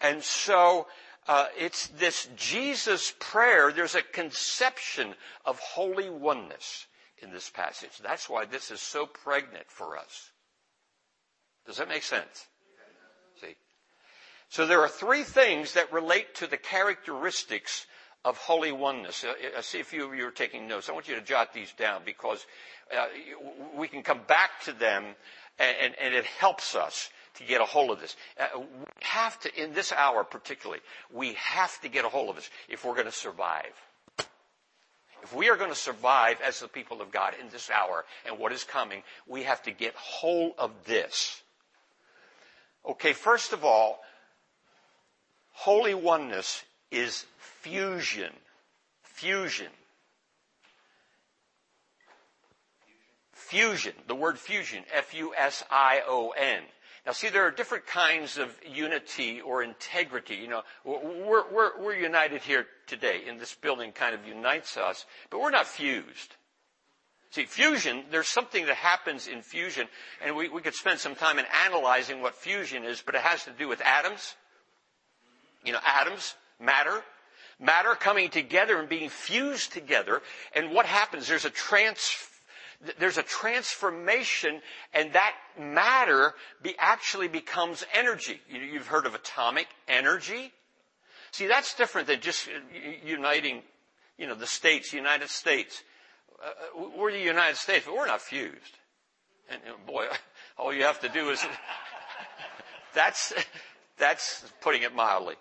And 0.02 0.24
so, 0.24 0.88
uh, 1.28 1.48
it's 1.58 1.88
this 1.90 2.28
Jesus 2.36 3.14
prayer. 3.20 3.72
There's 3.72 3.96
a 3.96 4.02
conception 4.02 5.14
of 5.46 5.60
holy 5.60 6.10
oneness 6.10 6.88
in 7.20 7.32
this 7.32 7.50
passage. 7.50 7.98
That's 8.02 8.30
why 8.30 8.46
this 8.46 8.72
is 8.72 8.82
so 8.82 9.06
pregnant 9.06 9.66
for 9.68 9.98
us. 9.98 10.32
Does 11.68 11.78
that 11.78 11.90
make 11.90 12.04
sense? 12.04 12.48
See? 13.42 13.56
So 14.50 14.66
there 14.66 14.82
are 14.82 14.88
three 14.88 15.24
things 15.24 15.74
that 15.74 15.92
relate 15.92 16.34
to 16.36 16.48
the 16.48 16.58
characteristics 16.58 17.86
of 18.24 18.38
holy 18.38 18.72
oneness. 18.72 19.24
Uh, 19.24 19.34
I 19.58 19.62
see 19.62 19.82
a 19.82 19.84
few 19.84 20.06
of 20.06 20.16
you 20.16 20.28
are 20.28 20.32
taking 20.32 20.68
notes. 20.68 20.90
I 20.90 20.94
want 20.94 21.08
you 21.08 21.16
to 21.16 21.22
jot 21.22 21.54
these 21.54 21.72
down 21.74 22.02
because 22.06 22.46
uh, 22.98 23.08
we 23.76 23.88
can 23.88 24.02
come 24.02 24.22
back 24.28 24.62
to 24.66 24.74
them 24.74 25.04
and, 25.60 25.94
it 26.14 26.26
helps 26.26 26.76
us 26.76 27.10
to 27.36 27.44
get 27.44 27.62
a 27.62 27.66
hold 27.66 27.92
of 27.92 28.00
this. 28.00 28.16
Uh, 28.40 28.60
we 28.60 28.86
have 29.02 29.40
to, 29.42 29.62
in 29.62 29.74
this 29.74 29.92
hour 29.92 30.24
particularly, 30.24 30.82
we 31.12 31.34
have 31.34 31.80
to 31.82 31.90
get 31.90 32.06
a 32.06 32.10
hold 32.10 32.30
of 32.30 32.36
this 32.36 32.50
if 32.70 32.86
we're 32.86 32.94
going 32.94 33.06
to 33.06 33.12
survive. 33.12 33.74
If 35.24 35.34
we 35.36 35.50
are 35.50 35.58
going 35.58 35.72
to 35.72 35.76
survive 35.76 36.38
as 36.42 36.60
the 36.60 36.68
people 36.68 37.02
of 37.02 37.12
God 37.12 37.34
in 37.42 37.50
this 37.50 37.70
hour 37.70 38.06
and 38.26 38.38
what 38.40 38.52
is 38.52 38.64
coming, 38.64 39.04
we 39.28 39.44
have 39.44 39.62
to 39.64 39.72
get 39.72 39.96
hold 39.96 40.54
of 40.58 40.72
this. 40.86 41.42
Okay, 42.88 43.12
first 43.14 43.52
of 43.52 43.66
all, 43.66 44.00
holy 45.52 45.94
oneness 45.94 46.64
is 46.90 47.26
fusion. 47.38 48.32
Fusion. 49.04 49.68
Fusion. 53.34 53.94
The 54.08 54.16
word 54.16 54.40
fusion. 54.40 54.84
F-U-S-I-O-N. 54.94 56.62
Now 57.06 57.12
see, 57.12 57.30
there 57.30 57.46
are 57.48 57.52
different 57.52 57.88
kinds 57.88 58.38
of 58.38 58.58
unity 58.70 59.42
or 59.42 59.64
integrity. 59.64 60.36
You 60.36 60.48
know, 60.48 60.62
we're, 60.84 61.50
we're, 61.52 61.82
we're 61.82 61.96
united 61.96 62.42
here 62.42 62.68
today 62.86 63.22
in 63.26 63.38
this 63.38 63.56
building 63.56 63.92
kind 63.92 64.14
of 64.14 64.26
unites 64.28 64.78
us, 64.78 65.06
but 65.30 65.40
we're 65.40 65.52
not 65.52 65.68
fused. 65.68 66.36
See, 67.32 67.46
fusion, 67.46 68.04
there's 68.10 68.28
something 68.28 68.66
that 68.68 68.76
happens 68.76 69.28
in 69.28 69.42
fusion, 69.42 69.88
and 70.24 70.36
we, 70.36 70.48
we 70.50 70.62
could 70.62 70.74
spend 70.74 71.00
some 71.00 71.16
time 71.16 71.40
in 71.40 71.46
analyzing 71.66 72.22
what 72.22 72.36
fusion 72.36 72.86
is, 72.86 73.02
but 73.06 73.16
it 73.16 73.22
has 73.22 73.44
to 73.44 73.52
do 73.52 73.68
with 73.68 73.82
atoms. 73.82 74.36
You 75.66 75.74
know, 75.74 75.80
atoms, 75.86 76.36
matter, 76.60 77.04
matter 77.60 77.96
coming 77.96 78.30
together 78.30 78.80
and 78.80 78.88
being 78.88 79.10
fused 79.10 79.74
together, 79.74 80.22
and 80.56 80.72
what 80.72 80.86
happens? 80.86 81.28
There's 81.28 81.44
a 81.44 81.50
trans, 81.50 82.16
there's 82.98 83.18
a 83.18 83.24
transformation, 83.24 84.62
and 84.94 85.12
that 85.12 85.36
matter 85.60 86.34
be, 86.62 86.76
actually 86.80 87.28
becomes 87.28 87.84
energy. 87.94 88.40
You, 88.50 88.62
you've 88.62 88.88
heard 88.88 89.06
of 89.06 89.16
atomic 89.16 89.68
energy? 89.90 90.54
See, 91.32 91.48
that's 91.48 91.76
different 91.76 92.08
than 92.08 92.22
just 92.22 92.48
uniting, 93.04 93.64
you 94.18 94.28
know, 94.28 94.36
the 94.36 94.48
states, 94.48 94.94
United 94.94 95.30
States 95.30 95.84
uh, 96.44 96.88
we're 96.98 97.12
the 97.12 97.20
United 97.20 97.58
States, 97.58 97.86
but 97.86 97.96
we're 97.96 98.08
not 98.08 98.22
fused. 98.22 98.78
And, 99.50 99.62
and 99.66 99.86
boy, 99.86 100.06
all 100.58 100.74
you 100.74 100.84
have 100.84 101.00
to 101.02 101.10
do 101.10 101.30
is, 101.30 101.44
that's, 102.94 103.34
that's 103.98 104.46
putting 104.62 104.84
it 104.84 104.94
mildly. 104.96 105.36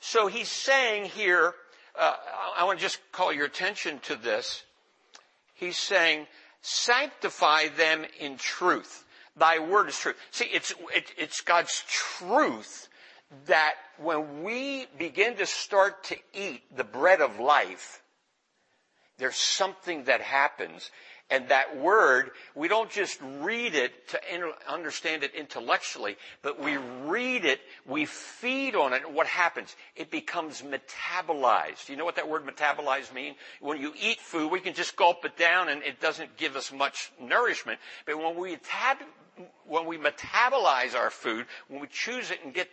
So 0.00 0.26
he's 0.26 0.48
saying 0.48 1.06
here, 1.06 1.54
uh, 1.98 2.14
I 2.58 2.64
want 2.64 2.78
to 2.78 2.84
just 2.84 2.98
call 3.10 3.32
your 3.32 3.46
attention 3.46 4.00
to 4.00 4.16
this. 4.16 4.62
He's 5.54 5.78
saying, 5.78 6.26
sanctify 6.60 7.68
them 7.68 8.04
in 8.20 8.36
truth. 8.36 9.04
Thy 9.36 9.60
word 9.60 9.88
is 9.88 9.98
truth. 9.98 10.16
See, 10.30 10.44
it's, 10.44 10.74
it, 10.94 11.10
it's 11.16 11.40
God's 11.40 11.84
truth 11.88 12.88
that 13.46 13.74
when 13.98 14.42
we 14.42 14.86
begin 14.98 15.36
to 15.36 15.46
start 15.46 16.04
to 16.04 16.16
eat 16.32 16.62
the 16.76 16.84
bread 16.84 17.20
of 17.20 17.40
life, 17.40 18.02
there's 19.18 19.36
something 19.36 20.04
that 20.04 20.20
happens. 20.20 20.90
And 21.30 21.48
that 21.48 21.78
word, 21.78 22.32
we 22.54 22.68
don't 22.68 22.90
just 22.90 23.18
read 23.40 23.74
it 23.74 24.08
to 24.08 24.20
understand 24.68 25.22
it 25.22 25.34
intellectually, 25.34 26.16
but 26.42 26.60
we 26.60 26.76
read 26.76 27.46
it, 27.46 27.60
we 27.86 28.04
feed 28.04 28.74
on 28.74 28.92
it, 28.92 29.04
and 29.06 29.14
what 29.14 29.26
happens? 29.26 29.74
It 29.96 30.10
becomes 30.10 30.62
metabolized. 30.62 31.88
You 31.88 31.96
know 31.96 32.04
what 32.04 32.16
that 32.16 32.28
word 32.28 32.44
metabolize 32.44 33.12
means? 33.12 33.36
When 33.60 33.80
you 33.80 33.94
eat 33.98 34.20
food, 34.20 34.52
we 34.52 34.60
can 34.60 34.74
just 34.74 34.96
gulp 34.96 35.24
it 35.24 35.38
down 35.38 35.70
and 35.70 35.82
it 35.82 35.98
doesn't 35.98 36.36
give 36.36 36.56
us 36.56 36.70
much 36.70 37.10
nourishment. 37.18 37.78
But 38.04 38.18
when 38.18 38.36
we 38.36 38.56
tab, 38.56 38.98
when 39.66 39.86
we 39.86 39.96
metabolize 39.96 40.94
our 40.94 41.08
food, 41.10 41.46
when 41.68 41.80
we 41.80 41.86
choose 41.86 42.30
it 42.30 42.40
and 42.44 42.52
get, 42.52 42.68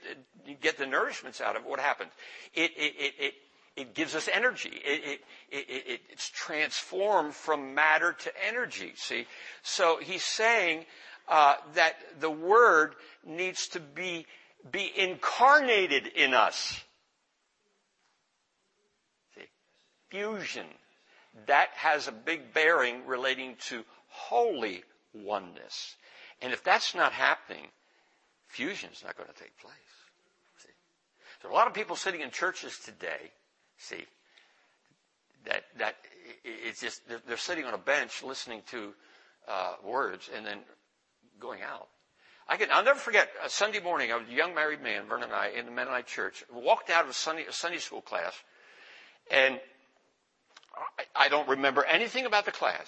get 0.60 0.78
the 0.78 0.86
nourishments 0.86 1.40
out 1.40 1.56
of 1.56 1.64
it, 1.64 1.70
what 1.70 1.80
happens? 1.80 2.12
It, 2.54 2.72
it, 2.76 2.96
it, 3.00 3.14
it 3.18 3.34
it 3.76 3.94
gives 3.94 4.16
us 4.16 4.28
energy. 4.32 4.70
It, 4.70 5.22
it, 5.50 5.66
it, 5.70 6.02
it's 6.10 6.30
transformed 6.30 7.34
from 7.34 7.74
matter 7.74 8.14
to 8.14 8.32
energy. 8.48 8.94
See, 8.96 9.26
so 9.64 9.98
he's 10.02 10.24
saying 10.24 10.86
uh, 11.28 11.56
that 11.76 11.96
the 12.20 12.30
word 12.30 12.96
needs 13.26 13.68
to 13.70 13.80
be 13.80 14.26
be 14.70 14.92
incarnated 14.96 16.06
in 16.06 16.34
us. 16.34 16.84
See, 19.36 19.48
fusion 20.10 20.68
that 21.48 21.70
has 21.76 22.08
a 22.08 22.12
big 22.12 22.54
bearing 22.54 23.08
relating 23.08 23.56
to 23.68 23.84
holy 24.08 24.84
oneness, 25.14 25.96
and 26.42 26.52
if 26.52 26.64
that's 26.64 26.94
not 26.94 27.14
happening, 27.14 27.68
fusion 28.48 28.90
is 28.92 29.04
not 29.04 29.16
going 29.16 29.30
to 29.30 29.40
take 29.40 29.58
place. 29.58 29.74
See, 30.60 30.74
there 31.42 31.50
are 31.50 31.54
a 31.54 31.56
lot 31.56 31.68
of 31.68 31.74
people 31.74 31.96
sitting 31.96 32.20
in 32.20 32.32
churches 32.32 32.78
today 32.84 33.32
See, 33.82 34.06
that 35.46 35.64
that 35.80 35.96
it's 36.44 36.82
just 36.82 37.08
they're, 37.10 37.22
they're 37.28 37.38
sitting 37.38 37.66
on 37.66 37.74
a 37.74 37.80
bench 37.80 38.22
listening 38.22 38.62
to 38.70 38.94
uh, 39.48 39.74
words 39.84 40.30
and 40.36 40.46
then 40.46 40.60
going 41.40 41.62
out. 41.64 41.88
I 42.48 42.58
can 42.58 42.70
I'll 42.72 42.84
never 42.84 43.00
forget 43.00 43.30
a 43.44 43.50
Sunday 43.50 43.80
morning. 43.80 44.12
A 44.12 44.22
young 44.32 44.54
married 44.54 44.84
man, 44.84 45.06
Vernon 45.08 45.26
and 45.26 45.34
I, 45.34 45.48
in 45.48 45.66
the 45.66 45.72
Mennonite 45.72 46.06
church. 46.06 46.44
Walked 46.54 46.92
out 46.92 47.06
of 47.06 47.10
a 47.10 47.14
Sunday 47.14 47.46
a 47.46 47.52
Sunday 47.52 47.80
school 47.80 48.02
class, 48.02 48.34
and 49.32 49.60
I, 51.00 51.26
I 51.26 51.30
don't 51.30 51.50
remember 51.50 51.84
anything 51.86 52.28
about 52.28 52.46
the 52.46 52.52
class. 52.52 52.88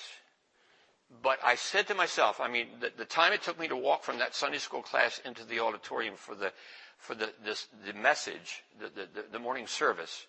But 1.23 1.39
I 1.43 1.55
said 1.55 1.87
to 1.87 1.95
myself, 1.95 2.39
I 2.39 2.47
mean, 2.49 2.67
the, 2.79 2.91
the 2.95 3.05
time 3.05 3.33
it 3.33 3.41
took 3.41 3.59
me 3.59 3.67
to 3.67 3.75
walk 3.75 4.03
from 4.03 4.19
that 4.19 4.35
Sunday 4.35 4.57
school 4.59 4.81
class 4.81 5.19
into 5.25 5.43
the 5.43 5.59
auditorium 5.59 6.15
for 6.15 6.35
the 6.35 6.51
for 6.97 7.15
the 7.15 7.33
this, 7.43 7.67
the 7.83 7.93
message, 7.93 8.63
the, 8.79 8.89
the, 8.89 9.25
the 9.31 9.39
morning 9.39 9.65
service, 9.65 10.27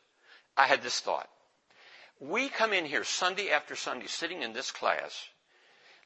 I 0.56 0.66
had 0.66 0.82
this 0.82 1.00
thought. 1.00 1.28
We 2.20 2.48
come 2.48 2.72
in 2.72 2.84
here 2.84 3.04
Sunday 3.04 3.50
after 3.50 3.74
Sunday, 3.74 4.06
sitting 4.06 4.42
in 4.42 4.52
this 4.52 4.70
class, 4.70 5.28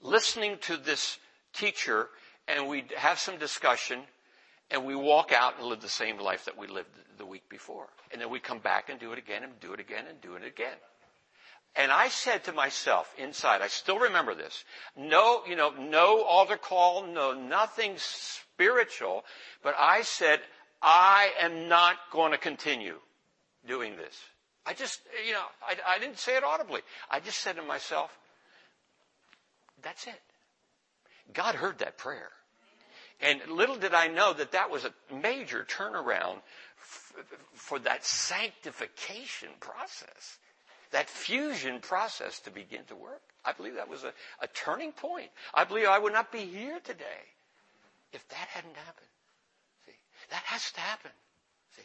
listening 0.01 0.59
to 0.63 0.77
this 0.77 1.19
teacher, 1.53 2.09
and 2.47 2.67
we 2.67 2.85
have 2.97 3.19
some 3.19 3.39
discussion, 3.39 4.01
and 4.71 4.85
we 4.85 4.95
walk 4.95 5.33
out 5.33 5.59
and 5.59 5.67
live 5.67 5.81
the 5.81 5.89
same 5.89 6.19
life 6.19 6.47
that 6.47 6.57
we 6.57 6.67
lived 6.67 6.89
the 7.19 7.27
week 7.27 7.49
before. 7.49 7.87
And 8.11 8.21
then 8.21 8.31
we 8.31 8.41
come 8.41 8.59
back 8.59 8.89
and 8.89 8.99
do 8.99 9.13
it 9.13 9.19
again 9.19 9.45
and 9.45 9.59
do 9.61 9.73
it 9.75 9.81
again 9.81 10.05
and 10.09 10.21
do 10.21 10.35
it 10.35 10.45
again. 10.45 10.77
And 11.77 11.93
I 11.93 12.09
said 12.09 12.45
to 12.45 12.53
myself 12.53 13.15
inside, 13.19 13.61
I 13.61 13.69
still 13.69 13.99
remember 13.99 14.35
this, 14.35 14.65
no, 14.97 15.43
you 15.47 15.55
know, 15.55 15.71
no 15.71 16.23
altar 16.23 16.57
call, 16.57 17.07
no, 17.07 17.35
nothing 17.35 17.95
spiritual, 17.97 19.25
but 19.63 19.75
I 19.79 20.03
said, 20.03 20.41
I 20.83 21.33
am 21.41 21.69
not 21.69 21.97
going 22.11 22.33
to 22.33 22.39
continue 22.39 22.99
doing 23.67 23.97
this. 23.97 24.19
I 24.69 24.75
just, 24.75 25.01
you 25.27 25.33
know, 25.33 25.47
I, 25.67 25.95
I 25.95 25.99
didn't 25.99 26.19
say 26.19 26.37
it 26.37 26.45
audibly. 26.45 26.83
I 27.11 27.21
just 27.21 27.39
said 27.39 27.57
to 27.57 27.63
myself, 27.63 28.15
that's 29.83 30.07
it. 30.07 30.21
God 31.33 31.55
heard 31.55 31.79
that 31.79 31.97
prayer. 31.97 32.29
And 33.23 33.41
little 33.49 33.77
did 33.77 33.95
I 33.95 34.09
know 34.09 34.35
that 34.35 34.53
that 34.53 34.71
was 34.71 34.85
a 34.85 34.93
major 35.15 35.67
turnaround 35.67 36.43
f- 36.79 37.15
for 37.55 37.79
that 37.79 38.05
sanctification 38.05 39.49
process, 39.59 40.37
that 40.91 41.09
fusion 41.09 41.81
process 41.81 42.39
to 42.41 42.51
begin 42.51 42.85
to 42.89 42.95
work. 42.95 43.23
I 43.47 43.53
believe 43.53 43.77
that 43.77 43.89
was 43.89 44.05
a, 44.05 44.13
a 44.43 44.49
turning 44.49 44.93
point. 44.93 45.31
I 45.55 45.65
believe 45.65 45.87
I 45.87 45.99
would 45.99 46.13
not 46.13 46.31
be 46.31 46.41
here 46.41 46.79
today 46.85 47.25
if 48.13 48.29
that 48.29 48.49
hadn't 48.49 48.77
happened. 48.77 49.07
See, 49.87 49.93
that 50.31 50.43
has 50.45 50.71
to 50.73 50.81
happen. 50.81 51.11
See, 51.75 51.83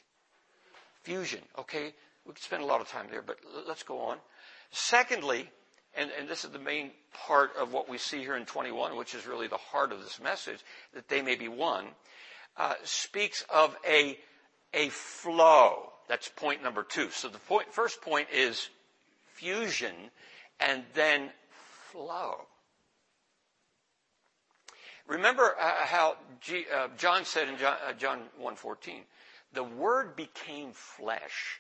fusion. 1.04 1.40
Okay, 1.58 1.94
we 2.26 2.34
could 2.34 2.44
spend 2.44 2.64
a 2.64 2.66
lot 2.66 2.82
of 2.82 2.88
time 2.88 3.08
there, 3.10 3.22
but 3.22 3.38
let's 3.68 3.84
go 3.84 4.00
on. 4.00 4.18
Secondly, 4.72 5.50
and, 5.96 6.10
and 6.18 6.28
this 6.28 6.44
is 6.44 6.52
the 6.52 6.60
main 6.60 6.92
part 7.14 7.52
of 7.58 7.74
what 7.74 7.90
we 7.90 7.98
see 7.98 8.20
here 8.20 8.36
in 8.36 8.46
21, 8.46 8.96
which 8.96 9.14
is 9.14 9.28
really 9.28 9.48
the 9.48 9.58
heart 9.58 9.92
of 9.92 10.02
this 10.02 10.20
message, 10.22 10.60
that 10.94 11.08
they 11.08 11.22
may 11.22 11.36
be 11.36 11.48
one, 11.48 11.88
uh, 12.58 12.74
speaks 12.84 13.46
of 13.54 13.76
a, 13.88 14.18
a 14.74 14.90
flow. 14.90 15.90
That's 16.08 16.30
point 16.30 16.64
number 16.64 16.84
two. 16.84 17.10
So 17.12 17.28
the 17.28 17.40
point, 17.40 17.72
first 17.72 18.02
point 18.02 18.28
is 18.34 18.70
fusion 19.34 19.94
and 20.60 20.84
then 20.94 21.30
flow. 21.92 22.46
Remember 25.08 25.56
uh, 25.60 25.86
how 25.86 26.16
G, 26.40 26.66
uh, 26.74 26.88
John 26.98 27.26
said 27.26 27.50
in 27.50 27.58
John, 27.58 27.76
uh, 27.88 27.94
John 27.94 28.22
1.14, 28.42 29.02
the 29.54 29.64
Word 29.64 30.16
became 30.16 30.72
flesh 30.72 31.60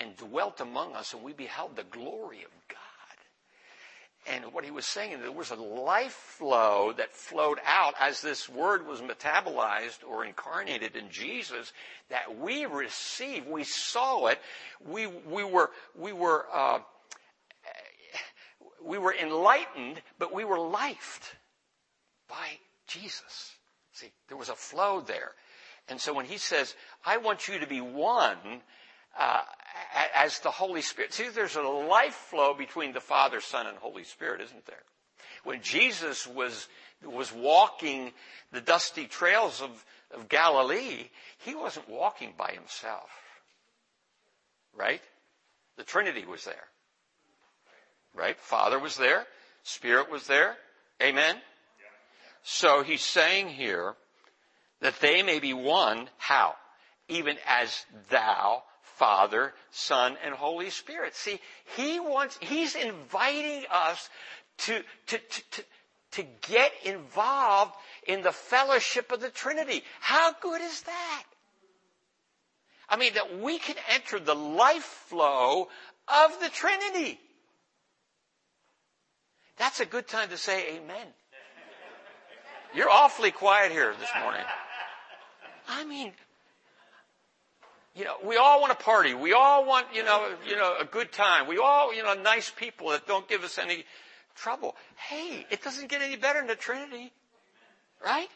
and 0.00 0.16
dwelt 0.16 0.60
among 0.60 0.94
us, 0.94 1.14
and 1.14 1.22
we 1.22 1.32
beheld 1.32 1.76
the 1.76 1.84
glory 1.84 2.42
of 2.42 2.50
God. 2.68 2.76
And 4.28 4.52
what 4.52 4.64
he 4.64 4.72
was 4.72 4.86
saying, 4.86 5.20
there 5.20 5.30
was 5.30 5.52
a 5.52 5.56
life 5.56 6.12
flow 6.12 6.92
that 6.96 7.14
flowed 7.14 7.58
out 7.64 7.94
as 8.00 8.20
this 8.20 8.48
word 8.48 8.86
was 8.86 9.00
metabolized 9.00 9.98
or 10.08 10.24
incarnated 10.24 10.96
in 10.96 11.10
Jesus 11.10 11.72
that 12.10 12.36
we 12.38 12.66
received. 12.66 13.48
We 13.48 13.62
saw 13.62 14.26
it. 14.26 14.40
We, 14.84 15.06
we 15.06 15.44
were, 15.44 15.70
we 15.96 16.12
were, 16.12 16.44
uh, 16.52 16.80
we 18.84 18.98
were 18.98 19.14
enlightened, 19.14 20.02
but 20.18 20.34
we 20.34 20.44
were 20.44 20.58
lifed 20.58 21.34
by 22.28 22.58
Jesus. 22.88 23.54
See, 23.92 24.10
there 24.28 24.36
was 24.36 24.48
a 24.48 24.54
flow 24.54 25.00
there. 25.00 25.32
And 25.88 26.00
so 26.00 26.12
when 26.12 26.26
he 26.26 26.38
says, 26.38 26.74
I 27.04 27.18
want 27.18 27.46
you 27.46 27.60
to 27.60 27.66
be 27.66 27.80
one, 27.80 28.38
uh, 29.18 29.42
as 30.14 30.38
the 30.40 30.50
Holy 30.50 30.82
Spirit. 30.82 31.12
See, 31.12 31.28
there's 31.28 31.56
a 31.56 31.62
life 31.62 32.14
flow 32.14 32.54
between 32.54 32.92
the 32.92 33.00
Father, 33.00 33.40
Son, 33.40 33.66
and 33.66 33.76
Holy 33.78 34.04
Spirit, 34.04 34.40
isn't 34.40 34.66
there? 34.66 34.82
When 35.44 35.62
Jesus 35.62 36.26
was, 36.26 36.68
was 37.04 37.32
walking 37.32 38.12
the 38.52 38.60
dusty 38.60 39.06
trails 39.06 39.62
of, 39.62 39.84
of 40.12 40.28
Galilee, 40.28 41.08
he 41.44 41.54
wasn't 41.54 41.88
walking 41.88 42.32
by 42.36 42.52
himself. 42.52 43.10
Right? 44.76 45.02
The 45.76 45.84
Trinity 45.84 46.24
was 46.24 46.44
there. 46.44 46.64
Right? 48.14 48.36
Father 48.38 48.78
was 48.78 48.96
there. 48.96 49.26
Spirit 49.62 50.10
was 50.10 50.26
there. 50.26 50.56
Amen? 51.02 51.36
So 52.42 52.82
he's 52.82 53.02
saying 53.02 53.48
here 53.48 53.94
that 54.80 55.00
they 55.00 55.22
may 55.22 55.38
be 55.38 55.52
one. 55.52 56.08
How? 56.16 56.54
Even 57.08 57.36
as 57.46 57.84
thou 58.10 58.62
Father, 58.96 59.52
Son, 59.70 60.16
and 60.24 60.34
Holy 60.34 60.70
Spirit. 60.70 61.14
See, 61.14 61.38
He 61.76 62.00
wants, 62.00 62.38
He's 62.40 62.74
inviting 62.74 63.64
us 63.70 64.08
to, 64.58 64.82
to, 65.08 65.18
to, 65.18 65.42
to, 65.50 65.64
to 66.12 66.24
get 66.48 66.72
involved 66.84 67.72
in 68.06 68.22
the 68.22 68.32
fellowship 68.32 69.12
of 69.12 69.20
the 69.20 69.28
Trinity. 69.28 69.82
How 70.00 70.32
good 70.40 70.62
is 70.62 70.80
that? 70.82 71.24
I 72.88 72.96
mean, 72.96 73.14
that 73.14 73.38
we 73.38 73.58
can 73.58 73.76
enter 73.92 74.18
the 74.18 74.34
life 74.34 74.84
flow 75.08 75.68
of 76.08 76.40
the 76.40 76.48
Trinity. 76.48 77.20
That's 79.58 79.80
a 79.80 79.86
good 79.86 80.06
time 80.06 80.30
to 80.30 80.36
say 80.38 80.76
amen. 80.76 81.06
You're 82.74 82.90
awfully 82.90 83.30
quiet 83.30 83.72
here 83.72 83.94
this 83.98 84.10
morning. 84.22 84.44
I 85.68 85.84
mean, 85.84 86.12
you 87.96 88.04
know, 88.04 88.16
we 88.22 88.36
all 88.36 88.60
want 88.60 88.78
to 88.78 88.84
party. 88.84 89.14
We 89.14 89.32
all 89.32 89.64
want, 89.64 89.86
you 89.94 90.04
know, 90.04 90.34
you 90.46 90.54
know, 90.54 90.76
a 90.78 90.84
good 90.84 91.12
time. 91.12 91.48
We 91.48 91.58
all, 91.58 91.94
you 91.94 92.02
know, 92.02 92.14
nice 92.14 92.50
people 92.50 92.90
that 92.90 93.06
don't 93.06 93.26
give 93.26 93.42
us 93.42 93.58
any 93.58 93.84
trouble. 94.34 94.76
Hey, 94.96 95.46
it 95.50 95.62
doesn't 95.62 95.88
get 95.88 96.02
any 96.02 96.16
better 96.16 96.40
in 96.40 96.46
the 96.46 96.54
Trinity. 96.54 97.10
Right? 98.04 98.28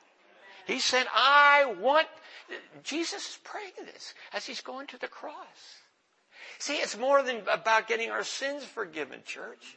He 0.67 0.79
said, 0.79 1.07
I 1.15 1.75
want, 1.79 2.07
Jesus 2.83 3.29
is 3.29 3.39
praying 3.45 3.73
this 3.85 4.15
as 4.33 4.47
he's 4.47 4.63
going 4.63 4.87
to 4.89 4.99
the 4.99 5.09
cross. 5.09 5.35
See, 6.59 6.77
it's 6.77 6.97
more 6.97 7.23
than 7.23 7.43
about 7.53 7.87
getting 7.87 8.11
our 8.11 8.25
sins 8.25 8.65
forgiven, 8.65 9.21
church. 9.27 9.77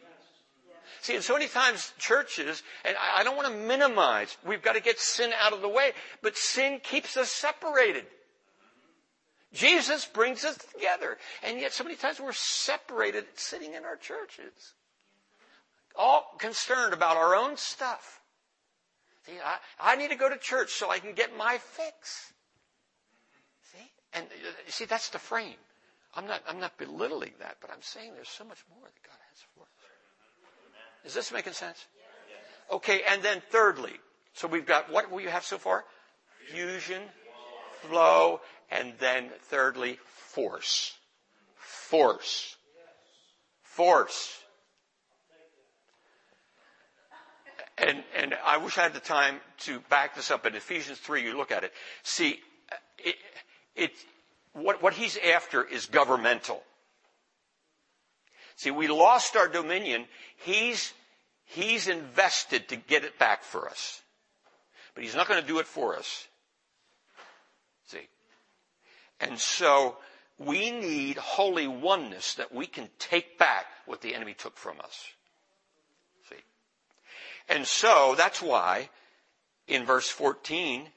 See, 1.02 1.15
and 1.15 1.24
so 1.24 1.34
many 1.34 1.48
times 1.48 1.91
churches, 1.98 2.63
and 2.86 2.96
I 3.17 3.24
don't 3.26 3.36
want 3.36 3.50
to 3.50 3.54
minimize, 3.54 4.38
we've 4.46 4.62
got 4.62 4.76
to 4.76 4.82
get 4.82 5.00
sin 5.00 5.32
out 5.41 5.52
of 5.52 5.62
the 5.62 5.67
way, 5.67 5.91
but 6.22 6.38
sin 6.38 6.80
keeps 6.82 7.17
us 7.17 7.30
separated. 7.30 8.06
Jesus 9.54 10.06
brings 10.06 10.44
us 10.44 10.58
together. 10.58 11.18
And 11.44 11.60
yet 11.60 11.74
so 11.74 11.84
many 11.84 11.96
times 11.96 12.20
we're 12.20 12.34
separated 12.34 13.26
sitting 13.36 13.74
in 13.74 13.86
our 13.86 13.96
churches. 13.96 14.74
All 15.96 16.36
concerned 16.39 16.94
about 16.94 17.18
our 17.18 17.36
own 17.36 17.56
stuff. 17.56 18.22
See, 19.26 19.34
I, 19.44 19.94
I 19.94 19.96
need 19.96 20.10
to 20.10 20.16
go 20.16 20.28
to 20.28 20.38
church 20.38 20.72
so 20.72 20.89
I 20.89 21.00
can 21.00 21.13
get 21.13 21.38
my 21.38 21.58
fix. 21.60 22.34
See? 23.72 23.92
And 24.13 24.26
uh, 24.26 24.52
see, 24.68 24.86
that's 24.86 25.10
the 25.10 25.20
frame. 25.20 25.56
I'm 26.16 26.28
not, 26.28 26.42
I'm 26.48 26.60
not 26.60 26.78
belittling 26.78 27.32
that, 27.39 27.58
but 27.62 27.72
I'm 27.72 27.82
saying 27.82 28.13
there's 28.16 28.30
so 28.30 28.44
much 28.44 28.63
more 28.70 28.84
that 28.84 29.04
God 29.04 29.18
has 29.30 29.42
for 29.56 29.63
us. 29.63 31.06
Is 31.06 31.13
this 31.13 31.32
making 31.32 31.54
sense? 31.54 31.86
Okay, 32.72 33.02
and 33.10 33.22
then 33.22 33.42
thirdly, 33.50 33.94
so 34.34 34.48
we've 34.48 34.66
got, 34.66 34.92
what 34.92 35.12
will 35.12 35.22
you 35.22 35.30
have 35.30 35.44
so 35.44 35.58
far? 35.58 35.86
Fusion, 36.50 37.04
flow, 37.82 38.42
and 38.71 38.93
then 38.99 39.30
thirdly, 39.43 39.99
force. 40.06 40.93
Force. 41.56 42.56
Force. 43.62 44.43
And, 47.78 48.04
and 48.15 48.36
I 48.45 48.58
wish 48.58 48.78
I 48.78 48.84
had 48.84 48.93
the 48.93 48.99
time 48.99 49.39
to 49.62 49.80
back 49.89 50.15
this 50.15 50.32
up. 50.32 50.45
In 50.45 50.56
Ephesians 50.56 50.99
3, 50.99 51.23
you 51.23 51.38
look 51.38 51.52
at 51.52 51.63
it. 51.63 51.73
See, 52.04 52.39
uh, 52.71 52.76
it, 52.99 53.15
it, 53.76 53.91
what, 54.54 54.84
what 54.84 54.93
he's 54.93 55.17
after 55.17 55.63
is 55.63 55.88
governmental. 55.88 56.62
See, 58.56 58.71
we 58.71 58.88
lost 58.88 59.36
our 59.36 59.47
dominion. 59.47 60.06
He's, 60.38 60.93
he's 61.45 61.88
invested 61.88 62.69
to 62.69 62.76
get 62.76 63.04
it 63.04 63.17
back 63.17 63.43
for 63.43 63.67
us. 63.67 64.02
But 64.93 65.04
he's 65.04 65.15
not 65.15 65.28
going 65.28 65.41
to 65.41 65.47
do 65.47 65.60
it 65.60 65.67
for 65.67 65.97
us. 65.97 66.28
And 69.19 69.39
so 69.39 69.97
we 70.38 70.71
need 70.71 71.17
holy 71.17 71.67
oneness 71.67 72.36
that 72.36 72.54
we 72.54 72.65
can 72.65 72.89
take 72.99 73.38
back 73.38 73.65
what 73.86 74.02
the 74.02 74.15
enemy 74.15 74.34
took 74.34 74.58
from 74.58 74.80
us. 74.80 75.08
See? 76.30 76.36
And 77.49 77.65
so 77.65 78.15
that's 78.17 78.41
why 78.41 78.89
in 79.67 79.86
verse 79.86 80.10
14, 80.10 80.88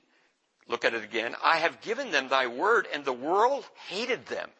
look 0.68 0.84
at 0.84 0.94
it 0.94 1.04
again, 1.04 1.34
I 1.44 1.58
have 1.58 1.80
given 1.80 2.10
them 2.10 2.28
thy 2.28 2.46
word 2.46 2.88
and 2.92 3.04
the 3.04 3.12
world 3.12 3.64
hated 3.88 4.26
them. 4.26 4.50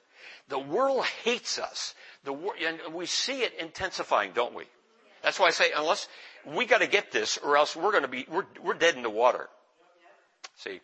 The 0.48 0.58
world 0.58 1.04
hates 1.24 1.58
us. 1.58 1.94
The 2.24 2.32
wor- 2.32 2.54
and 2.60 2.94
we 2.94 3.06
see 3.06 3.42
it 3.42 3.54
intensifying, 3.58 4.32
don't 4.32 4.54
we? 4.54 4.64
That's 5.22 5.40
why 5.40 5.46
I 5.46 5.50
say 5.50 5.72
unless 5.74 6.06
we 6.44 6.66
got 6.66 6.78
to 6.78 6.86
get 6.86 7.10
this 7.10 7.38
or 7.38 7.56
else 7.56 7.74
we're 7.74 7.90
going 7.90 8.02
to 8.02 8.08
be, 8.08 8.26
we're, 8.30 8.46
we're 8.62 8.74
dead 8.74 8.94
in 8.94 9.02
the 9.02 9.10
water. 9.10 9.48
See? 10.58 10.80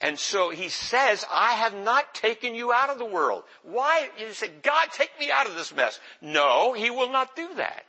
And 0.00 0.18
so 0.18 0.48
he 0.48 0.70
says, 0.70 1.26
I 1.30 1.52
have 1.52 1.74
not 1.74 2.14
taken 2.14 2.54
you 2.54 2.72
out 2.72 2.88
of 2.88 2.98
the 2.98 3.04
world. 3.04 3.44
Why? 3.62 4.08
You 4.18 4.32
say, 4.32 4.50
God, 4.62 4.88
take 4.92 5.10
me 5.20 5.30
out 5.30 5.46
of 5.46 5.54
this 5.54 5.74
mess. 5.74 6.00
No, 6.22 6.72
he 6.72 6.90
will 6.90 7.10
not 7.10 7.36
do 7.36 7.54
that. 7.56 7.84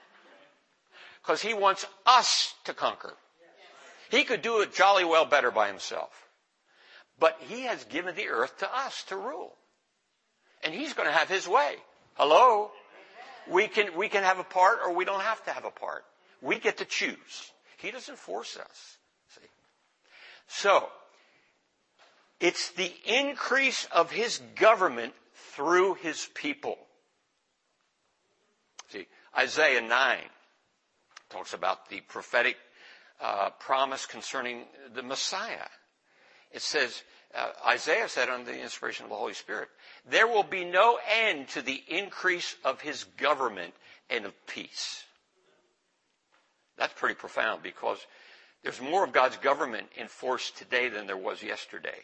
Because 1.22 1.42
he 1.42 1.54
wants 1.54 1.86
us 2.06 2.54
to 2.66 2.74
conquer. 2.74 3.14
He 4.10 4.26
could 4.26 4.42
do 4.42 4.60
it 4.62 4.74
jolly 4.74 5.06
well 5.06 5.26
better 5.26 5.52
by 5.52 5.68
himself. 5.68 6.28
But 7.18 7.40
he 7.48 7.62
has 7.62 7.84
given 7.86 8.16
the 8.16 8.28
earth 8.28 8.58
to 8.58 8.76
us 8.76 9.04
to 9.04 9.16
rule. 9.16 9.54
And 10.64 10.74
he's 10.74 10.94
going 10.94 11.08
to 11.08 11.14
have 11.14 11.30
his 11.30 11.48
way. 11.48 11.76
Hello? 12.16 12.72
We 13.50 13.68
can, 13.68 13.96
we 13.96 14.10
can 14.10 14.24
have 14.24 14.40
a 14.40 14.44
part 14.44 14.80
or 14.86 14.94
we 14.94 15.06
don't 15.06 15.22
have 15.22 15.44
to 15.46 15.52
have 15.52 15.64
a 15.64 15.72
part. 15.72 16.04
We 16.42 16.60
get 16.60 16.78
to 16.78 16.86
choose. 16.86 17.52
He 17.78 17.90
doesn't 17.90 18.18
force 18.18 18.58
us. 18.58 18.98
See? 19.30 19.48
So, 20.48 20.90
it's 22.42 22.72
the 22.72 22.92
increase 23.06 23.88
of 23.92 24.12
His 24.12 24.42
government 24.56 25.14
through 25.54 25.94
His 25.96 26.28
people. 26.34 26.78
See, 28.90 29.08
Isaiah 29.38 29.82
9 29.82 30.18
talks 31.30 31.54
about 31.54 31.88
the 31.88 32.02
prophetic 32.02 32.58
uh, 33.22 33.52
promise 33.60 34.06
concerning 34.06 34.64
the 34.94 35.04
Messiah. 35.04 35.68
It 36.52 36.62
says, 36.62 37.04
uh, 37.34 37.52
Isaiah 37.68 38.10
said 38.10 38.28
under 38.28 38.52
the 38.52 38.60
inspiration 38.62 39.06
of 39.06 39.10
the 39.10 39.16
Holy 39.16 39.34
Spirit, 39.34 39.70
there 40.10 40.28
will 40.28 40.44
be 40.44 40.66
no 40.66 41.00
end 41.10 41.48
to 41.50 41.62
the 41.62 41.82
increase 41.88 42.56
of 42.66 42.82
his 42.82 43.06
government 43.18 43.74
and 44.10 44.26
of 44.26 44.34
peace. 44.48 45.06
That's 46.78 46.94
pretty 46.94 47.16
profound 47.16 47.64
because 47.64 48.06
there's 48.64 48.82
more 48.82 49.04
of 49.04 49.14
God's 49.14 49.38
government 49.38 49.88
in 49.96 50.08
force 50.08 50.52
today 50.52 50.90
than 50.90 51.08
there 51.08 51.16
was 51.16 51.42
yesterday. 51.42 52.00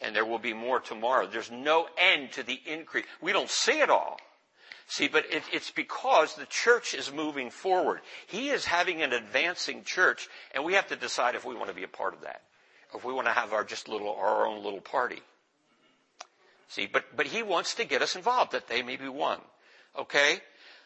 And 0.00 0.16
there 0.16 0.24
will 0.24 0.38
be 0.38 0.54
more 0.54 0.80
tomorrow. 0.80 1.26
There's 1.26 1.50
no 1.50 1.86
end 1.98 2.32
to 2.32 2.42
the 2.42 2.60
increase. 2.66 3.04
We 3.20 3.32
don't 3.32 3.50
see 3.50 3.80
it 3.80 3.90
all. 3.90 4.18
See, 4.86 5.08
but 5.08 5.24
it, 5.30 5.42
it's 5.52 5.70
because 5.70 6.34
the 6.34 6.46
church 6.46 6.94
is 6.94 7.12
moving 7.12 7.50
forward. 7.50 8.00
He 8.26 8.48
is 8.48 8.64
having 8.64 9.02
an 9.02 9.12
advancing 9.12 9.84
church, 9.84 10.28
and 10.54 10.64
we 10.64 10.74
have 10.74 10.88
to 10.88 10.96
decide 10.96 11.34
if 11.34 11.44
we 11.44 11.54
want 11.54 11.68
to 11.68 11.74
be 11.74 11.84
a 11.84 11.88
part 11.88 12.14
of 12.14 12.22
that 12.22 12.42
if 12.94 13.04
we 13.04 13.12
want 13.12 13.26
to 13.26 13.32
have 13.32 13.52
our 13.52 13.64
just 13.64 13.88
little, 13.88 14.14
our 14.14 14.46
own 14.46 14.62
little 14.64 14.80
party. 14.80 15.20
See, 16.68 16.86
but, 16.86 17.04
but 17.16 17.26
he 17.26 17.42
wants 17.42 17.74
to 17.74 17.84
get 17.84 18.02
us 18.02 18.16
involved 18.16 18.52
that 18.52 18.68
they 18.68 18.82
may 18.82 18.96
be 18.96 19.08
one. 19.08 19.40
Okay? 19.98 20.38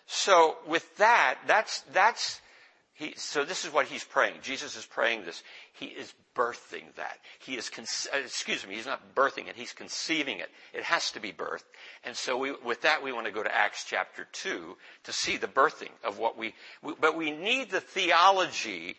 So 0.06 0.56
with 0.66 0.96
that, 0.96 1.38
that's, 1.46 1.80
that's, 1.92 2.40
he, 2.94 3.12
so 3.16 3.44
this 3.44 3.64
is 3.64 3.72
what 3.72 3.86
he's 3.86 4.04
praying. 4.04 4.36
Jesus 4.40 4.76
is 4.76 4.86
praying 4.86 5.24
this. 5.24 5.42
He 5.72 5.86
is 5.86 6.14
birthing 6.36 6.94
that. 6.94 7.18
He 7.40 7.56
is, 7.56 7.68
uh, 7.78 8.18
excuse 8.18 8.64
me, 8.66 8.76
he's 8.76 8.86
not 8.86 9.16
birthing 9.16 9.48
it, 9.48 9.56
he's 9.56 9.72
conceiving 9.72 10.38
it. 10.38 10.48
It 10.72 10.84
has 10.84 11.10
to 11.12 11.20
be 11.20 11.32
birthed. 11.32 11.64
And 12.04 12.16
so 12.16 12.36
we, 12.36 12.52
with 12.64 12.82
that, 12.82 13.02
we 13.02 13.12
want 13.12 13.26
to 13.26 13.32
go 13.32 13.42
to 13.42 13.54
Acts 13.54 13.84
chapter 13.84 14.28
2 14.32 14.76
to 15.04 15.12
see 15.12 15.36
the 15.36 15.48
birthing 15.48 15.90
of 16.04 16.18
what 16.18 16.38
we, 16.38 16.54
we 16.82 16.94
but 17.00 17.16
we 17.16 17.32
need 17.32 17.70
the 17.70 17.80
theology 17.80 18.96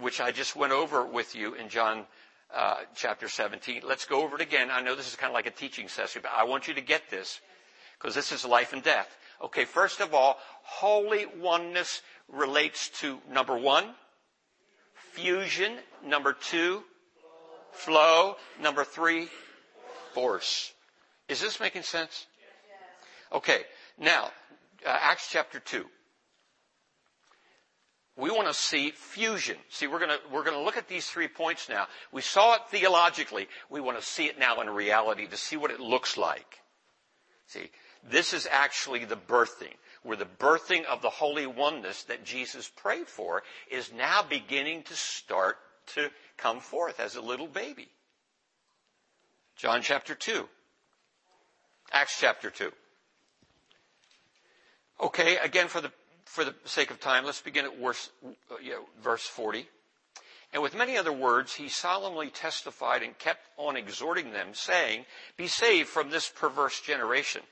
which 0.00 0.20
I 0.20 0.30
just 0.30 0.56
went 0.56 0.72
over 0.72 1.04
with 1.04 1.34
you 1.34 1.54
in 1.54 1.68
John 1.68 2.06
uh, 2.54 2.76
chapter 2.94 3.28
17. 3.28 3.82
Let's 3.84 4.06
go 4.06 4.22
over 4.22 4.36
it 4.36 4.42
again. 4.42 4.70
I 4.70 4.80
know 4.80 4.94
this 4.94 5.08
is 5.08 5.16
kind 5.16 5.30
of 5.30 5.34
like 5.34 5.46
a 5.46 5.50
teaching 5.50 5.88
session, 5.88 6.22
but 6.22 6.32
I 6.34 6.44
want 6.44 6.68
you 6.68 6.74
to 6.74 6.80
get 6.80 7.10
this 7.10 7.40
because 7.98 8.14
this 8.14 8.32
is 8.32 8.44
life 8.44 8.72
and 8.72 8.82
death. 8.82 9.08
Okay, 9.42 9.64
first 9.64 10.00
of 10.00 10.14
all, 10.14 10.38
holy 10.62 11.26
oneness 11.26 12.02
relates 12.28 12.88
to 13.00 13.18
number 13.30 13.56
one, 13.56 13.94
fusion. 15.12 15.78
Number 16.04 16.32
two, 16.32 16.82
flow. 17.72 18.36
Number 18.60 18.84
three, 18.84 19.28
force. 20.12 20.72
Is 21.28 21.40
this 21.40 21.60
making 21.60 21.82
sense? 21.82 22.26
Okay, 23.32 23.62
now, 23.98 24.30
uh, 24.86 24.98
Acts 25.02 25.28
chapter 25.30 25.60
2 25.60 25.84
we 28.18 28.30
want 28.30 28.48
to 28.48 28.54
see 28.54 28.90
fusion. 28.90 29.56
See, 29.70 29.86
we're 29.86 30.00
going 30.00 30.10
to, 30.10 30.18
we're 30.32 30.42
going 30.42 30.56
to 30.56 30.62
look 30.62 30.76
at 30.76 30.88
these 30.88 31.06
three 31.06 31.28
points 31.28 31.68
now. 31.68 31.86
We 32.10 32.20
saw 32.20 32.56
it 32.56 32.62
theologically. 32.68 33.46
We 33.70 33.80
want 33.80 33.98
to 33.98 34.04
see 34.04 34.26
it 34.26 34.38
now 34.38 34.60
in 34.60 34.68
reality 34.68 35.28
to 35.28 35.36
see 35.36 35.56
what 35.56 35.70
it 35.70 35.78
looks 35.78 36.16
like. 36.16 36.58
See, 37.46 37.70
this 38.02 38.34
is 38.34 38.48
actually 38.50 39.04
the 39.04 39.16
birthing, 39.16 39.74
where 40.02 40.16
the 40.16 40.24
birthing 40.24 40.84
of 40.84 41.02
the 41.02 41.10
holy 41.10 41.46
oneness 41.46 42.04
that 42.04 42.24
Jesus 42.24 42.68
prayed 42.68 43.08
for 43.08 43.42
is 43.70 43.92
now 43.92 44.22
beginning 44.22 44.82
to 44.84 44.94
start 44.94 45.56
to 45.94 46.10
come 46.36 46.60
forth 46.60 47.00
as 47.00 47.16
a 47.16 47.20
little 47.20 47.46
baby. 47.46 47.88
John 49.56 49.82
chapter 49.82 50.14
2. 50.14 50.48
Acts 51.92 52.18
chapter 52.20 52.50
2. 52.50 52.70
Okay, 55.00 55.36
again 55.38 55.68
for 55.68 55.80
the 55.80 55.92
for 56.28 56.44
the 56.44 56.54
sake 56.66 56.90
of 56.90 57.00
time, 57.00 57.24
let's 57.24 57.40
begin 57.40 57.64
at 57.64 57.78
verse, 57.78 58.10
you 58.62 58.72
know, 58.72 58.84
verse 59.02 59.22
40. 59.22 59.66
And 60.52 60.62
with 60.62 60.76
many 60.76 60.96
other 60.96 61.12
words, 61.12 61.54
he 61.54 61.68
solemnly 61.68 62.28
testified 62.28 63.02
and 63.02 63.18
kept 63.18 63.40
on 63.56 63.76
exhorting 63.76 64.32
them, 64.32 64.48
saying, 64.52 65.06
Be 65.36 65.46
saved 65.46 65.88
from 65.88 66.10
this 66.10 66.28
perverse 66.28 66.80
generation. 66.80 67.42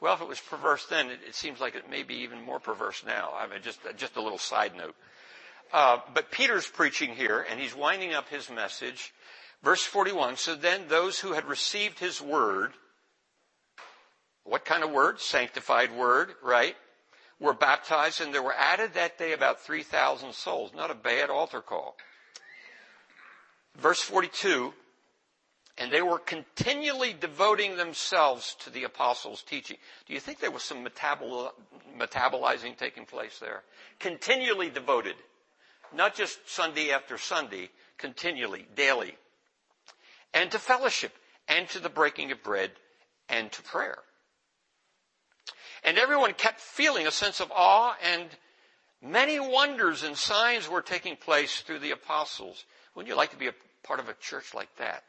Well, 0.00 0.14
if 0.14 0.20
it 0.20 0.28
was 0.28 0.40
perverse 0.40 0.86
then, 0.86 1.10
it, 1.10 1.20
it 1.26 1.34
seems 1.34 1.60
like 1.60 1.74
it 1.74 1.90
may 1.90 2.02
be 2.02 2.16
even 2.16 2.42
more 2.42 2.60
perverse 2.60 3.02
now. 3.06 3.32
I 3.38 3.46
mean, 3.46 3.60
just, 3.62 3.80
just 3.96 4.16
a 4.16 4.22
little 4.22 4.38
side 4.38 4.76
note. 4.76 4.94
Uh, 5.72 5.98
but 6.14 6.30
Peter's 6.30 6.66
preaching 6.66 7.14
here, 7.14 7.44
and 7.48 7.58
he's 7.58 7.74
winding 7.74 8.14
up 8.14 8.28
his 8.28 8.50
message. 8.50 9.12
Verse 9.62 9.82
41, 9.82 10.36
so 10.36 10.54
then 10.54 10.82
those 10.88 11.18
who 11.18 11.32
had 11.32 11.46
received 11.46 11.98
his 11.98 12.20
word, 12.20 12.72
what 14.44 14.64
kind 14.64 14.84
of 14.84 14.90
word? 14.90 15.18
Sanctified 15.20 15.92
word, 15.92 16.34
right? 16.42 16.76
were 17.38 17.52
baptized, 17.52 18.20
and 18.20 18.32
there 18.32 18.42
were 18.42 18.54
added 18.54 18.94
that 18.94 19.18
day 19.18 19.32
about 19.32 19.60
3,000 19.60 20.32
souls. 20.32 20.72
Not 20.74 20.90
a 20.90 20.94
bad 20.94 21.30
altar 21.30 21.60
call. 21.60 21.96
Verse 23.76 24.00
42, 24.00 24.72
and 25.78 25.92
they 25.92 26.02
were 26.02 26.18
continually 26.18 27.14
devoting 27.18 27.76
themselves 27.76 28.56
to 28.60 28.70
the 28.70 28.84
apostles' 28.84 29.42
teaching. 29.42 29.76
Do 30.06 30.14
you 30.14 30.20
think 30.20 30.40
there 30.40 30.50
was 30.50 30.62
some 30.62 30.84
metabol- 30.84 31.52
metabolizing 31.98 32.76
taking 32.76 33.04
place 33.04 33.38
there? 33.38 33.62
Continually 33.98 34.70
devoted. 34.70 35.16
Not 35.92 36.14
just 36.14 36.48
Sunday 36.48 36.90
after 36.90 37.18
Sunday, 37.18 37.70
continually, 37.98 38.66
daily. 38.74 39.16
And 40.32 40.50
to 40.50 40.58
fellowship, 40.58 41.12
and 41.48 41.68
to 41.70 41.78
the 41.78 41.88
breaking 41.88 42.32
of 42.32 42.42
bread, 42.42 42.72
and 43.28 43.52
to 43.52 43.62
prayer. 43.62 43.98
And 45.84 45.98
everyone 45.98 46.32
kept 46.32 46.60
feeling 46.60 47.06
a 47.06 47.12
sense 47.12 47.40
of 47.40 47.52
awe 47.54 47.96
and 48.02 48.28
many 49.00 49.38
wonders 49.38 50.02
and 50.02 50.16
signs 50.16 50.68
were 50.68 50.82
taking 50.82 51.16
place 51.16 51.60
through 51.60 51.78
the 51.78 51.92
apostles. 51.92 52.64
Wouldn't 52.94 53.08
you 53.08 53.16
like 53.16 53.30
to 53.30 53.36
be 53.36 53.46
a 53.46 53.54
part 53.84 54.00
of 54.00 54.08
a 54.08 54.14
church 54.14 54.52
like 54.54 54.74
that? 54.78 55.04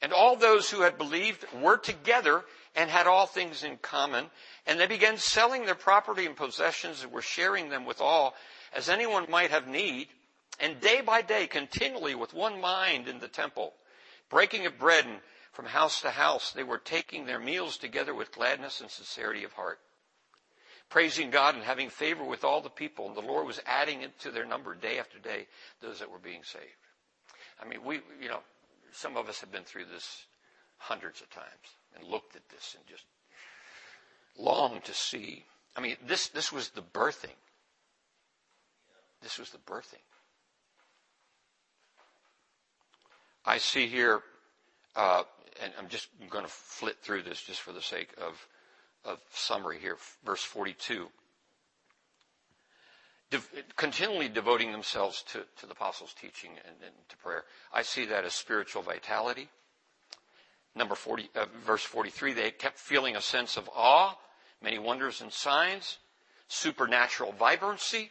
And 0.00 0.12
all 0.12 0.36
those 0.36 0.70
who 0.70 0.82
had 0.82 0.96
believed 0.96 1.44
were 1.60 1.76
together 1.76 2.44
and 2.76 2.88
had 2.88 3.06
all 3.06 3.26
things 3.26 3.64
in 3.64 3.76
common. 3.78 4.26
And 4.66 4.78
they 4.78 4.86
began 4.86 5.16
selling 5.18 5.66
their 5.66 5.74
property 5.74 6.26
and 6.26 6.36
possessions 6.36 7.02
and 7.02 7.12
were 7.12 7.22
sharing 7.22 7.68
them 7.68 7.84
with 7.84 8.00
all 8.00 8.34
as 8.74 8.88
anyone 8.88 9.26
might 9.28 9.50
have 9.50 9.66
need. 9.66 10.08
And 10.60 10.80
day 10.80 11.00
by 11.00 11.22
day, 11.22 11.46
continually 11.46 12.14
with 12.14 12.34
one 12.34 12.60
mind 12.60 13.08
in 13.08 13.18
the 13.18 13.28
temple, 13.28 13.74
breaking 14.28 14.66
of 14.66 14.78
bread 14.78 15.04
and 15.04 15.18
from 15.52 15.66
house 15.66 16.02
to 16.02 16.10
house, 16.10 16.52
they 16.52 16.62
were 16.62 16.78
taking 16.78 17.26
their 17.26 17.40
meals 17.40 17.76
together 17.76 18.14
with 18.14 18.30
gladness 18.30 18.80
and 18.80 18.88
sincerity 18.88 19.42
of 19.42 19.52
heart, 19.54 19.80
praising 20.88 21.30
God 21.30 21.56
and 21.56 21.64
having 21.64 21.90
favor 21.90 22.22
with 22.22 22.44
all 22.44 22.60
the 22.60 22.70
people. 22.70 23.08
And 23.08 23.16
the 23.16 23.20
Lord 23.22 23.44
was 23.44 23.60
adding 23.66 24.04
to 24.20 24.30
their 24.30 24.44
number 24.44 24.76
day 24.76 25.00
after 25.00 25.18
day, 25.18 25.48
those 25.80 25.98
that 25.98 26.12
were 26.12 26.20
being 26.20 26.44
saved. 26.44 26.64
I 27.60 27.66
mean, 27.66 27.82
we, 27.84 27.96
you 28.22 28.28
know, 28.28 28.40
some 28.92 29.16
of 29.16 29.28
us 29.28 29.40
have 29.40 29.52
been 29.52 29.64
through 29.64 29.86
this 29.86 30.26
hundreds 30.78 31.20
of 31.20 31.30
times 31.30 31.46
and 31.96 32.04
looked 32.04 32.36
at 32.36 32.48
this 32.48 32.76
and 32.76 32.86
just 32.86 33.04
longed 34.38 34.84
to 34.84 34.94
see. 34.94 35.44
I 35.76 35.80
mean, 35.80 35.96
this, 36.06 36.28
this 36.28 36.52
was 36.52 36.70
the 36.70 36.82
birthing. 36.82 37.36
This 39.22 39.38
was 39.38 39.50
the 39.50 39.58
birthing. 39.58 40.02
I 43.44 43.58
see 43.58 43.86
here 43.86 44.20
uh, 44.94 45.22
and 45.62 45.72
I'm 45.78 45.88
just 45.88 46.08
going 46.30 46.44
to 46.44 46.50
flit 46.50 46.96
through 47.02 47.22
this 47.22 47.40
just 47.40 47.60
for 47.60 47.72
the 47.72 47.82
sake 47.82 48.10
of, 48.18 48.46
of 49.04 49.18
summary 49.32 49.78
here. 49.78 49.96
Verse 50.24 50.42
42. 50.42 51.08
Continually 53.76 54.28
devoting 54.28 54.72
themselves 54.72 55.22
to, 55.32 55.44
to 55.58 55.66
the 55.66 55.72
apostles' 55.72 56.14
teaching 56.14 56.52
and, 56.66 56.76
and, 56.82 56.94
to 57.08 57.16
prayer. 57.18 57.44
I 57.72 57.82
see 57.82 58.06
that 58.06 58.24
as 58.24 58.32
spiritual 58.32 58.82
vitality. 58.82 59.48
Number 60.74 60.94
40, 60.94 61.30
uh, 61.34 61.46
verse 61.66 61.82
43, 61.82 62.32
they 62.32 62.50
kept 62.50 62.78
feeling 62.78 63.16
a 63.16 63.20
sense 63.20 63.56
of 63.56 63.68
awe, 63.74 64.16
many 64.62 64.78
wonders 64.78 65.20
and 65.20 65.32
signs, 65.32 65.98
supernatural 66.48 67.32
vibrancy, 67.32 68.10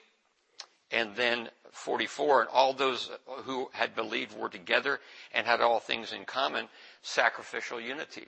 and 0.92 1.16
then 1.16 1.50
44, 1.72 2.42
and 2.42 2.50
all 2.50 2.74
those 2.74 3.10
who 3.44 3.70
had 3.74 3.96
believed 3.96 4.38
were 4.38 4.50
together 4.50 5.00
and 5.34 5.48
had 5.48 5.62
all 5.62 5.80
things 5.80 6.14
in 6.14 6.26
common, 6.26 6.68
sacrificial 7.02 7.80
unity. 7.80 8.28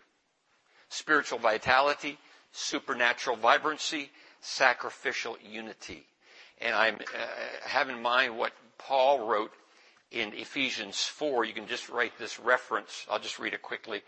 Spiritual 0.90 1.40
vitality, 1.40 2.18
supernatural 2.52 3.38
vibrancy, 3.38 4.10
sacrificial 4.42 5.38
unity. 5.44 6.06
And 6.62 6.76
I 6.76 6.90
uh, 6.90 6.96
have 7.64 7.90
in 7.90 8.02
mind 8.02 8.38
what 8.38 8.52
Paul 8.78 9.28
wrote 9.28 9.52
in 10.12 10.34
Ephesians 10.34 11.04
4. 11.04 11.46
You 11.46 11.54
can 11.54 11.68
just 11.68 11.90
write 11.90 12.18
this 12.18 12.40
reference. 12.40 13.06
I'll 13.10 13.20
just 13.20 13.40
read 13.40 13.54
it 13.54 13.62
quickly. 13.62 14.02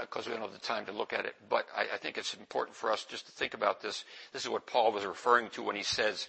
because 0.00 0.26
uh, 0.26 0.30
we 0.30 0.36
don't 0.36 0.42
have 0.42 0.52
the 0.52 0.66
time 0.66 0.86
to 0.86 0.92
look 0.92 1.12
at 1.12 1.24
it. 1.24 1.34
But 1.48 1.66
I, 1.76 1.94
I 1.94 1.96
think 1.96 2.18
it's 2.18 2.34
important 2.34 2.76
for 2.76 2.92
us 2.92 3.04
just 3.04 3.26
to 3.26 3.32
think 3.32 3.54
about 3.54 3.80
this. 3.80 4.04
This 4.32 4.42
is 4.42 4.48
what 4.48 4.66
Paul 4.66 4.92
was 4.92 5.04
referring 5.04 5.48
to 5.50 5.62
when 5.62 5.76
he 5.76 5.82
says, 5.82 6.28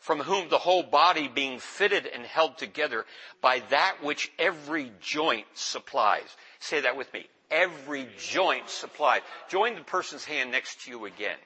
from 0.00 0.20
whom 0.20 0.48
the 0.48 0.58
whole 0.58 0.82
body 0.82 1.28
being 1.28 1.58
fitted 1.58 2.06
and 2.06 2.24
held 2.24 2.56
together 2.56 3.04
by 3.42 3.62
that 3.70 3.96
which 4.02 4.32
every 4.38 4.92
joint 5.00 5.46
supplies. 5.54 6.36
Say 6.58 6.80
that 6.80 6.96
with 6.96 7.12
me. 7.12 7.26
Every 7.50 8.08
joint 8.18 8.70
supplies. 8.70 9.20
Join 9.48 9.74
the 9.74 9.82
person's 9.82 10.24
hand 10.24 10.52
next 10.52 10.84
to 10.84 10.90
you 10.90 11.04
again. 11.04 11.36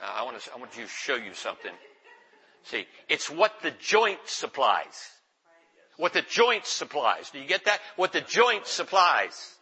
Uh, 0.00 0.12
I 0.16 0.22
want 0.22 0.40
to, 0.40 0.52
I 0.54 0.56
want 0.56 0.72
to 0.72 0.86
show 0.86 1.16
you 1.16 1.34
something. 1.34 1.72
See, 2.64 2.86
it's 3.08 3.30
what 3.30 3.52
the 3.62 3.72
joint 3.72 4.20
supplies. 4.26 5.10
What 5.96 6.12
the 6.12 6.22
joint 6.22 6.66
supplies. 6.66 7.30
Do 7.30 7.38
you 7.38 7.46
get 7.46 7.66
that? 7.66 7.80
What 7.96 8.12
the 8.12 8.20
joint 8.20 8.66
supplies. 8.66 9.54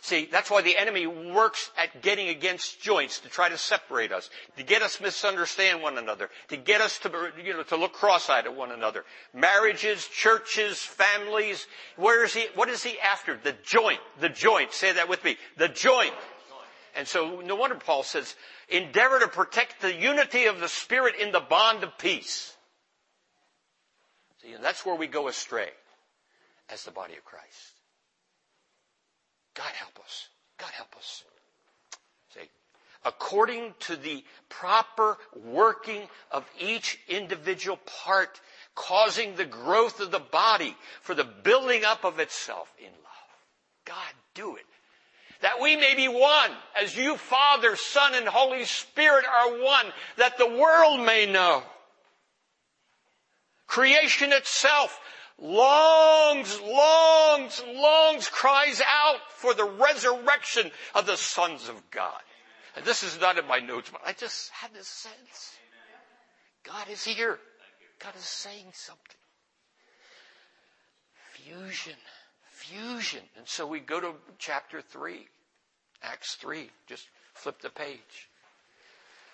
See, 0.00 0.28
that's 0.30 0.50
why 0.50 0.62
the 0.62 0.76
enemy 0.76 1.06
works 1.06 1.70
at 1.76 2.02
getting 2.02 2.28
against 2.28 2.80
joints 2.80 3.18
to 3.20 3.28
try 3.28 3.48
to 3.48 3.58
separate 3.58 4.12
us, 4.12 4.30
to 4.56 4.62
get 4.62 4.80
us 4.82 5.00
misunderstand 5.00 5.82
one 5.82 5.98
another, 5.98 6.30
to 6.48 6.56
get 6.56 6.80
us 6.80 6.98
to, 7.00 7.32
you 7.44 7.54
know, 7.54 7.62
to 7.64 7.76
look 7.76 7.94
cross-eyed 7.94 8.46
at 8.46 8.54
one 8.54 8.70
another. 8.70 9.04
Marriages, 9.34 10.06
churches, 10.06 10.78
families. 10.78 11.66
Where 11.96 12.24
is 12.24 12.32
he? 12.32 12.46
What 12.54 12.68
is 12.68 12.82
he 12.82 12.98
after? 13.00 13.38
The 13.42 13.54
joint. 13.64 14.00
The 14.20 14.28
joint. 14.28 14.72
Say 14.72 14.92
that 14.92 15.08
with 15.08 15.24
me. 15.24 15.36
The 15.56 15.68
joint. 15.68 16.14
And 16.96 17.06
so 17.06 17.40
no 17.40 17.56
wonder 17.56 17.76
Paul 17.76 18.02
says, 18.02 18.34
endeavor 18.68 19.20
to 19.20 19.28
protect 19.28 19.80
the 19.80 19.94
unity 19.94 20.46
of 20.46 20.60
the 20.60 20.68
Spirit 20.68 21.14
in 21.20 21.32
the 21.32 21.40
bond 21.40 21.82
of 21.84 21.96
peace. 21.98 22.54
See, 24.42 24.52
and 24.52 24.64
that's 24.64 24.86
where 24.86 24.94
we 24.94 25.06
go 25.06 25.28
astray 25.28 25.70
as 26.70 26.84
the 26.84 26.90
body 26.90 27.14
of 27.14 27.24
Christ. 27.24 27.72
God 29.54 29.72
help 29.74 29.98
us. 30.04 30.28
God 30.58 30.70
help 30.70 30.94
us. 30.96 31.24
See, 32.34 32.48
according 33.04 33.74
to 33.80 33.96
the 33.96 34.24
proper 34.48 35.18
working 35.44 36.02
of 36.30 36.48
each 36.60 36.98
individual 37.08 37.78
part, 38.04 38.40
causing 38.74 39.34
the 39.34 39.44
growth 39.44 39.98
of 39.98 40.12
the 40.12 40.20
body 40.20 40.76
for 41.02 41.14
the 41.14 41.24
building 41.24 41.84
up 41.84 42.04
of 42.04 42.20
itself 42.20 42.72
in 42.78 42.86
love. 42.86 43.28
God, 43.84 44.12
do 44.34 44.54
it. 44.56 44.66
That 45.40 45.60
we 45.60 45.76
may 45.76 45.94
be 45.94 46.08
one, 46.08 46.50
as 46.80 46.96
you, 46.96 47.16
Father, 47.16 47.76
Son, 47.76 48.14
and 48.14 48.26
Holy 48.26 48.64
Spirit 48.64 49.24
are 49.24 49.62
one, 49.62 49.86
that 50.16 50.36
the 50.36 50.48
world 50.48 51.00
may 51.00 51.26
know. 51.26 51.62
Creation 53.66 54.32
itself 54.32 54.98
longs, 55.40 56.60
longs, 56.60 57.62
longs, 57.74 58.28
cries 58.28 58.80
out 58.80 59.20
for 59.36 59.54
the 59.54 59.64
resurrection 59.64 60.70
of 60.94 61.06
the 61.06 61.16
sons 61.16 61.68
of 61.68 61.90
God. 61.90 62.20
And 62.74 62.84
this 62.84 63.02
is 63.02 63.20
not 63.20 63.38
in 63.38 63.46
my 63.46 63.58
notes, 63.58 63.90
but 63.90 64.00
I 64.04 64.12
just 64.12 64.50
had 64.50 64.72
this 64.74 64.88
sense. 64.88 65.56
God 66.64 66.88
is 66.90 67.04
here. 67.04 67.38
God 68.00 68.14
is 68.16 68.24
saying 68.24 68.66
something. 68.72 69.16
Fusion. 71.32 71.96
Fusion. 72.68 73.22
And 73.36 73.46
so 73.46 73.66
we 73.66 73.80
go 73.80 74.00
to 74.00 74.12
chapter 74.38 74.80
3. 74.82 75.26
Acts 76.02 76.34
3. 76.34 76.70
Just 76.86 77.06
flip 77.34 77.60
the 77.60 77.70
page. 77.70 78.28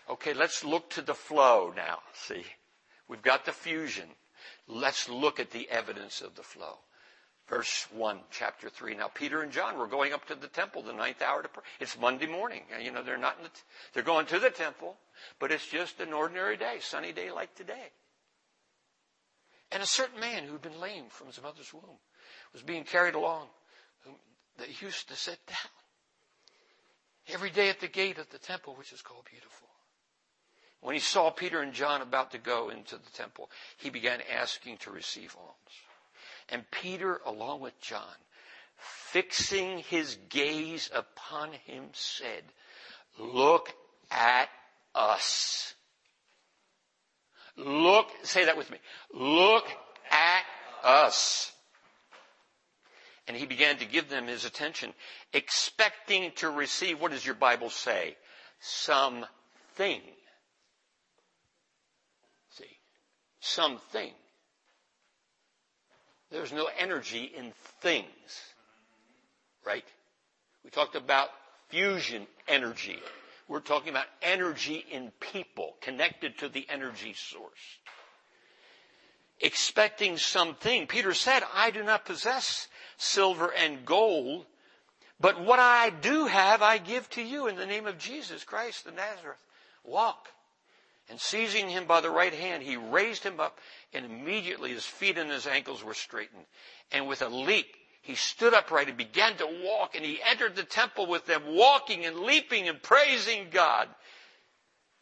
Okay, 0.09 0.35
let's 0.35 0.65
look 0.65 0.91
to 0.91 1.03
the 1.03 1.15
flow 1.15 1.73
now. 1.75 1.99
See? 2.13 2.45
We've 3.09 3.23
got 3.23 3.45
the 3.45 3.53
fusion. 3.53 4.09
Let's 4.69 5.09
look 5.09 5.41
at 5.41 5.51
the 5.51 5.69
evidence 5.69 6.21
of 6.21 6.35
the 6.35 6.43
flow. 6.43 6.79
Verse 7.49 7.87
1, 7.93 8.21
chapter 8.31 8.71
3. 8.71 8.95
Now, 8.95 9.09
Peter 9.09 9.43
and 9.43 9.53
John 9.53 9.79
were 9.79 9.87
going 9.87 10.13
up 10.13 10.27
to 10.29 10.35
the 10.35 10.47
temple 10.47 10.83
the 10.83 10.93
ninth 10.93 11.21
hour 11.21 11.43
to 11.43 11.49
pray. 11.49 11.63
It's 11.81 11.99
Monday 11.99 12.27
morning. 12.27 12.63
You 12.81 12.91
know, 12.91 13.03
they're 13.03 13.19
not 13.19 13.43
the, 13.43 13.49
t- 13.49 13.61
they're 13.93 14.03
going 14.03 14.27
to 14.27 14.39
the 14.39 14.51
temple, 14.51 14.97
but 15.39 15.53
it's 15.53 15.67
just 15.67 16.01
an 16.01 16.15
ordinary 16.15 16.57
day, 16.57 16.77
sunny 16.81 17.13
day 17.13 17.31
like 17.31 17.55
today. 17.55 17.91
And 19.73 19.83
a 19.83 19.87
certain 19.87 20.21
man 20.21 20.45
who'd 20.45 20.63
been 20.63 20.81
lame 20.81 21.07
from 21.11 21.27
his 21.27 21.43
mother's 21.43 21.73
womb 21.75 21.99
was 22.55 22.63
being 22.63 22.85
carried 22.85 23.15
along, 23.15 23.49
they 24.59 24.69
used 24.81 25.09
to 25.09 25.17
sit 25.17 25.39
down 25.47 27.35
every 27.35 27.51
day 27.51 27.69
at 27.69 27.81
the 27.81 27.89
gate 27.89 28.19
of 28.19 28.31
the 28.31 28.39
temple, 28.39 28.75
which 28.77 28.93
is 28.93 29.03
called 29.03 29.27
Beautiful. 29.31 29.69
When 30.81 30.95
he 30.95 31.01
saw 31.01 31.31
Peter 31.31 31.61
and 31.61 31.73
John 31.73 32.03
about 32.03 32.31
to 32.33 32.39
go 32.39 32.69
into 32.69 32.97
the 32.97 33.11
temple, 33.15 33.51
he 33.79 33.91
began 33.91 34.21
asking 34.33 34.79
to 34.79 34.91
receive 34.91 35.35
alms. 35.39 35.55
And 36.51 36.71
Peter, 36.71 37.21
along 37.25 37.61
with 37.61 37.79
John, 37.81 38.03
fixing 38.77 39.79
his 39.79 40.19
gaze 40.29 40.91
upon 40.95 41.53
him, 41.53 41.85
said, 41.93 42.45
Look 43.19 43.73
at 44.11 44.51
us. 44.95 45.75
Look, 47.57 48.09
say 48.25 48.45
that 48.45 48.59
with 48.59 48.71
me. 48.71 48.79
Look 49.13 49.67
at 50.11 50.43
us. 50.83 51.54
And 53.27 53.37
he 53.37 53.47
began 53.47 53.79
to 53.79 53.87
give 53.87 54.09
them 54.09 54.27
his 54.27 54.45
attention, 54.45 54.93
expecting 55.33 56.33
to 56.37 56.51
receive, 56.51 57.01
what 57.01 57.11
does 57.11 57.25
your 57.25 57.35
Bible 57.35 57.71
say? 57.71 58.17
Something 58.61 59.29
See, 62.51 62.79
something. 63.41 64.13
There's 66.31 66.53
no 66.53 66.69
energy 66.79 67.25
in 67.37 67.53
things. 67.81 68.07
Right? 69.65 69.85
We 70.63 70.71
talked 70.71 70.95
about 70.97 71.31
fusion 71.69 72.27
energy. 72.49 72.99
We're 73.49 73.61
talking 73.61 73.91
about 73.91 74.07
energy 74.23 74.85
in 74.91 75.11
people 75.21 75.75
connected 75.81 76.39
to 76.39 76.49
the 76.49 76.67
energy 76.69 77.15
source. 77.15 77.79
Expecting 79.41 80.17
something. 80.17 80.87
Peter 80.87 81.13
said, 81.13 81.43
I 81.53 81.71
do 81.71 81.83
not 81.83 82.05
possess 82.05 82.69
silver 82.97 83.53
and 83.53 83.85
gold, 83.85 84.47
but 85.21 85.41
what 85.41 85.59
I 85.59 85.91
do 85.91 86.27
have 86.27 86.63
I 86.63 86.79
give 86.79 87.09
to 87.11 87.23
you 87.23 87.47
in 87.47 87.57
the 87.57 87.67
name 87.67 87.87
of 87.87 87.99
Jesus 87.99 88.45
Christ 88.45 88.85
the 88.85 88.93
Nazareth. 88.93 89.39
Walk. 89.85 90.29
And 91.09 91.21
seizing 91.21 91.69
him 91.69 91.87
by 91.87 92.01
the 92.01 92.11
right 92.11 92.33
hand, 92.33 92.63
he 92.63 92.77
raised 92.77 93.23
him 93.23 93.39
up, 93.39 93.59
and 93.93 94.07
immediately 94.07 94.71
his 94.71 94.87
feet 94.87 95.19
and 95.19 95.31
his 95.31 95.47
ankles 95.47 95.85
were 95.85 95.95
straightened. 95.95 96.47
And 96.91 97.07
with 97.07 97.21
a 97.21 97.29
leap, 97.29 97.67
he 98.01 98.15
stood 98.15 98.55
upright 98.55 98.89
and 98.89 98.97
began 98.97 99.37
to 99.37 99.63
walk, 99.65 99.95
and 99.95 100.05
he 100.05 100.21
entered 100.23 100.57
the 100.57 100.65
temple 100.65 101.07
with 101.07 101.27
them, 101.27 101.43
walking 101.47 102.07
and 102.07 102.21
leaping 102.21 102.69
and 102.69 102.83
praising 102.83 103.49
God. 103.51 103.89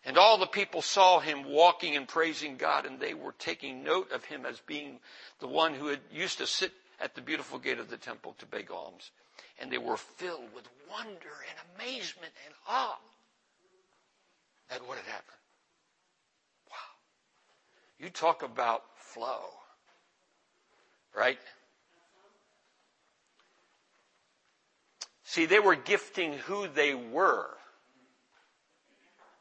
And 0.05 0.19
all 0.19 0.39
the 0.39 0.47
people 0.47 0.83
saw 0.83 1.21
him 1.21 1.45
walking 1.45 1.97
and 1.97 2.09
praising 2.09 2.57
God, 2.57 2.85
and 2.85 2.99
they 2.99 3.15
were 3.15 3.35
taking 3.39 3.85
note 3.85 4.11
of 4.11 4.25
him 4.25 4.45
as 4.45 4.59
being 4.61 4.99
the 5.39 5.47
one 5.47 5.75
who 5.75 5.87
had 5.87 6.01
used 6.11 6.39
to 6.39 6.47
sit 6.47 6.73
at 7.03 7.17
the 7.17 7.21
beautiful 7.21 7.59
gate 7.59 7.81
of 7.81 7.91
the 7.91 7.97
temple 7.97 8.35
to 8.39 8.47
beg 8.47 8.71
alms. 8.71 9.11
And 9.61 9.71
they 9.71 9.79
were 9.79 9.97
filled 9.97 10.55
with 10.55 10.69
wonder 10.89 11.11
and 11.11 11.59
amazement 11.77 12.33
and 12.47 12.55
awe 12.69 12.99
at 14.71 14.87
what 14.87 14.97
had 14.97 15.07
happened. 15.07 15.37
Wow. 16.71 16.77
You 17.99 18.09
talk 18.09 18.43
about 18.43 18.85
flow, 18.97 19.41
right? 21.17 21.39
See, 25.25 25.47
they 25.47 25.61
were 25.61 25.75
gifting 25.75 26.35
who 26.35 26.69
they 26.69 26.95
were, 26.95 27.49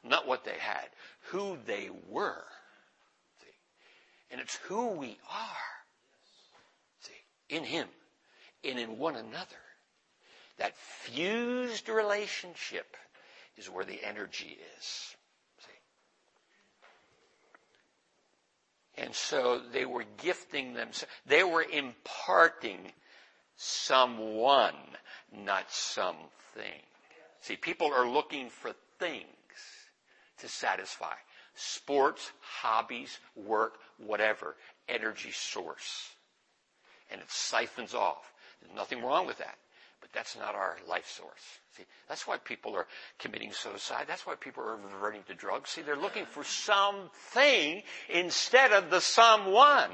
not 0.04 0.28
what 0.28 0.45
they 0.45 0.58
had, 0.58 0.88
who 1.30 1.58
they 1.67 1.89
were. 2.10 2.43
See? 3.41 3.52
And 4.32 4.41
it's 4.41 4.56
who 4.67 4.88
we 4.88 5.17
are. 5.30 5.81
In 7.52 7.64
Him 7.64 7.88
and 8.64 8.80
in 8.80 8.98
one 8.98 9.16
another. 9.16 9.58
That 10.58 10.76
fused 10.76 11.90
relationship 11.90 12.96
is 13.58 13.70
where 13.70 13.86
the 13.86 14.04
energy 14.04 14.58
is. 14.78 15.16
See? 15.60 15.72
And 19.04 19.14
so 19.14 19.62
they 19.72 19.86
were 19.86 20.06
gifting 20.18 20.74
them. 20.74 20.90
They 21.26 21.44
were 21.44 21.64
imparting 21.64 22.94
someone, 23.56 24.76
not 25.32 25.72
something. 25.72 26.82
See, 27.42 27.56
people 27.56 27.92
are 27.94 28.08
looking 28.08 28.50
for 28.50 28.72
things 29.00 29.26
to 30.40 30.48
satisfy. 30.48 31.16
Sports, 31.56 32.32
hobbies, 32.40 33.20
work, 33.36 33.80
whatever. 33.98 34.56
Energy 34.88 35.32
source. 35.32 36.12
And 37.12 37.21
it 37.21 37.30
siphons 37.30 37.93
off. 37.93 38.32
There's 38.62 38.76
nothing 38.76 39.04
wrong 39.04 39.28
with 39.28 39.38
that. 39.39 39.58
But 40.00 40.12
that's 40.13 40.38
not 40.38 40.56
our 40.56 40.78
life 40.88 41.08
source. 41.08 41.60
See, 41.78 41.84
that's 42.10 42.26
why 42.26 42.38
people 42.38 42.76
are 42.76 42.88
committing 43.19 43.52
suicide. 43.52 44.06
That's 44.08 44.26
why 44.26 44.36
people 44.36 44.63
are 44.63 44.78
reverting 44.78 45.21
to 45.28 45.34
drugs. 45.34 45.69
See, 45.69 45.82
they're 45.82 45.95
looking 45.95 46.26
for 46.26 46.43
something 46.43 47.84
instead 48.10 48.71
of 48.71 48.89
the 48.89 49.00
someone. 49.00 49.91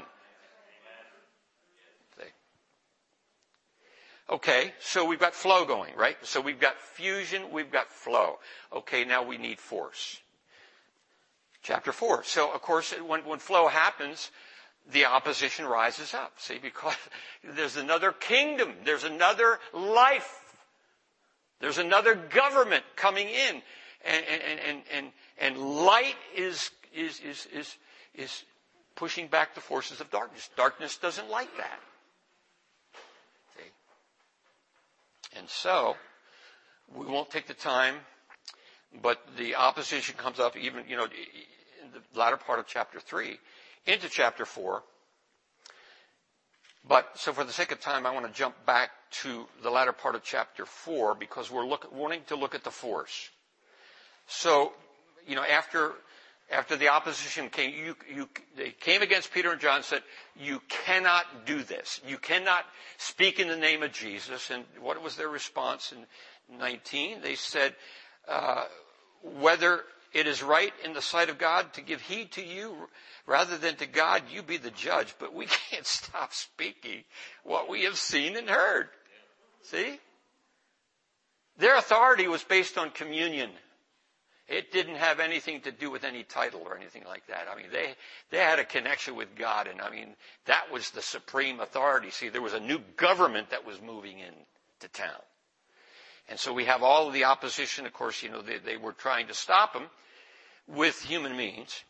Okay, 4.30 4.74
so 4.78 5.06
we've 5.06 5.18
got 5.18 5.34
flow 5.34 5.64
going, 5.64 5.94
right? 5.96 6.16
So 6.22 6.40
we've 6.40 6.60
got 6.60 6.78
fusion, 6.78 7.50
we've 7.50 7.70
got 7.70 7.90
flow. 7.90 8.38
Okay, 8.70 9.04
now 9.04 9.22
we 9.22 9.38
need 9.38 9.58
force. 9.58 10.18
Chapter 11.62 11.92
4. 11.92 12.24
So, 12.24 12.52
of 12.52 12.60
course, 12.60 12.92
when, 13.06 13.24
when 13.24 13.38
flow 13.38 13.68
happens, 13.68 14.30
the 14.92 15.04
opposition 15.04 15.66
rises 15.66 16.14
up. 16.14 16.32
See, 16.38 16.58
because 16.58 16.96
there's 17.44 17.76
another 17.76 18.12
kingdom, 18.12 18.72
there's 18.84 19.04
another 19.04 19.58
life, 19.72 20.56
there's 21.60 21.78
another 21.78 22.14
government 22.14 22.84
coming 22.96 23.28
in, 23.28 23.62
and 24.04 24.24
and 24.26 24.60
and 24.60 24.82
and, 24.92 25.06
and 25.40 25.58
light 25.58 26.16
is 26.36 26.70
is 26.94 27.20
is 27.20 27.46
is 27.52 27.76
is 28.14 28.44
pushing 28.94 29.28
back 29.28 29.54
the 29.54 29.60
forces 29.60 30.00
of 30.00 30.10
darkness. 30.10 30.48
Darkness 30.56 30.96
doesn't 30.96 31.28
like 31.30 31.54
that. 31.56 31.80
See, 33.56 35.38
and 35.38 35.48
so 35.48 35.96
we 36.94 37.06
won't 37.06 37.30
take 37.30 37.46
the 37.46 37.54
time, 37.54 37.96
but 39.02 39.20
the 39.36 39.56
opposition 39.56 40.14
comes 40.16 40.40
up 40.40 40.56
even 40.56 40.84
you 40.88 40.96
know 40.96 41.04
in 41.04 41.90
the 41.92 42.18
latter 42.18 42.36
part 42.36 42.58
of 42.58 42.66
chapter 42.66 43.00
three 43.00 43.38
into 43.88 44.08
chapter 44.08 44.44
4. 44.44 44.82
But, 46.86 47.10
so 47.16 47.32
for 47.32 47.44
the 47.44 47.52
sake 47.52 47.72
of 47.72 47.80
time, 47.80 48.06
I 48.06 48.12
want 48.12 48.26
to 48.26 48.32
jump 48.32 48.54
back 48.64 48.90
to 49.22 49.46
the 49.62 49.70
latter 49.70 49.92
part 49.92 50.14
of 50.14 50.22
chapter 50.22 50.64
4 50.64 51.14
because 51.14 51.50
we're 51.50 51.66
look, 51.66 51.92
wanting 51.92 52.22
to 52.28 52.36
look 52.36 52.54
at 52.54 52.64
the 52.64 52.70
force. 52.70 53.30
So, 54.26 54.72
you 55.26 55.34
know, 55.34 55.42
after, 55.42 55.92
after 56.50 56.76
the 56.76 56.88
opposition 56.88 57.48
came, 57.50 57.74
you, 57.74 57.96
you, 58.14 58.28
they 58.56 58.70
came 58.70 59.02
against 59.02 59.32
Peter 59.32 59.52
and 59.52 59.60
John 59.60 59.82
said, 59.82 60.02
you 60.38 60.62
cannot 60.68 61.46
do 61.46 61.62
this. 61.62 62.00
You 62.06 62.18
cannot 62.18 62.64
speak 62.98 63.38
in 63.40 63.48
the 63.48 63.56
name 63.56 63.82
of 63.82 63.92
Jesus. 63.92 64.50
And 64.50 64.64
what 64.80 65.02
was 65.02 65.16
their 65.16 65.28
response 65.28 65.92
in 65.92 66.58
19? 66.58 67.20
They 67.22 67.34
said, 67.34 67.74
uh, 68.28 68.64
whether 69.22 69.82
it 70.12 70.26
is 70.26 70.42
right 70.42 70.72
in 70.84 70.92
the 70.92 71.02
sight 71.02 71.28
of 71.28 71.38
God 71.38 71.72
to 71.74 71.82
give 71.82 72.00
heed 72.00 72.32
to 72.32 72.44
you 72.44 72.88
rather 73.26 73.58
than 73.58 73.76
to 73.76 73.86
God, 73.86 74.22
you 74.30 74.42
be 74.42 74.56
the 74.56 74.70
judge. 74.70 75.14
But 75.18 75.34
we 75.34 75.46
can't 75.70 75.86
stop 75.86 76.32
speaking 76.32 77.04
what 77.44 77.68
we 77.68 77.84
have 77.84 77.96
seen 77.96 78.36
and 78.36 78.48
heard. 78.48 78.88
See? 79.62 79.98
Their 81.58 81.76
authority 81.76 82.28
was 82.28 82.44
based 82.44 82.78
on 82.78 82.90
communion. 82.90 83.50
It 84.46 84.72
didn't 84.72 84.94
have 84.94 85.20
anything 85.20 85.60
to 85.62 85.72
do 85.72 85.90
with 85.90 86.04
any 86.04 86.22
title 86.22 86.62
or 86.64 86.76
anything 86.76 87.04
like 87.06 87.26
that. 87.26 87.48
I 87.52 87.56
mean, 87.56 87.66
they, 87.70 87.94
they 88.30 88.38
had 88.38 88.58
a 88.58 88.64
connection 88.64 89.14
with 89.14 89.36
God 89.36 89.66
and 89.66 89.80
I 89.80 89.90
mean, 89.90 90.14
that 90.46 90.72
was 90.72 90.90
the 90.90 91.02
supreme 91.02 91.60
authority. 91.60 92.10
See, 92.10 92.30
there 92.30 92.40
was 92.40 92.54
a 92.54 92.60
new 92.60 92.80
government 92.96 93.50
that 93.50 93.66
was 93.66 93.82
moving 93.82 94.20
into 94.20 94.88
town. 94.94 95.20
And 96.28 96.38
so 96.38 96.52
we 96.52 96.66
have 96.66 96.82
all 96.82 97.08
of 97.08 97.14
the 97.14 97.24
opposition. 97.24 97.86
Of 97.86 97.92
course, 97.92 98.22
you 98.22 98.30
know, 98.30 98.42
they, 98.42 98.58
they 98.58 98.76
were 98.76 98.92
trying 98.92 99.28
to 99.28 99.34
stop 99.34 99.74
him 99.74 99.84
with 100.66 101.02
human 101.02 101.36
means. 101.36 101.82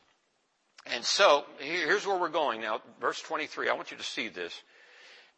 And 0.86 1.04
so, 1.04 1.44
here's 1.58 2.06
where 2.06 2.18
we're 2.18 2.28
going 2.28 2.60
now. 2.60 2.80
Verse 3.00 3.20
23. 3.20 3.68
I 3.68 3.74
want 3.74 3.90
you 3.90 3.96
to 3.96 4.02
see 4.02 4.28
this. 4.28 4.52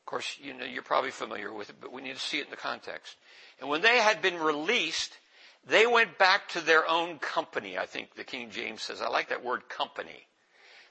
Of 0.00 0.06
course, 0.06 0.36
you 0.40 0.54
know, 0.54 0.64
you're 0.64 0.82
probably 0.82 1.10
familiar 1.10 1.52
with 1.52 1.70
it, 1.70 1.76
but 1.80 1.92
we 1.92 2.02
need 2.02 2.14
to 2.14 2.20
see 2.20 2.38
it 2.38 2.44
in 2.44 2.50
the 2.50 2.56
context. 2.56 3.16
And 3.60 3.68
when 3.68 3.82
they 3.82 3.98
had 3.98 4.22
been 4.22 4.38
released, 4.38 5.12
they 5.66 5.86
went 5.86 6.18
back 6.18 6.48
to 6.50 6.60
their 6.60 6.88
own 6.88 7.18
company. 7.18 7.78
I 7.78 7.86
think 7.86 8.14
the 8.14 8.24
King 8.24 8.50
James 8.50 8.82
says. 8.82 9.00
I 9.00 9.08
like 9.08 9.28
that 9.28 9.44
word 9.44 9.68
company. 9.68 10.26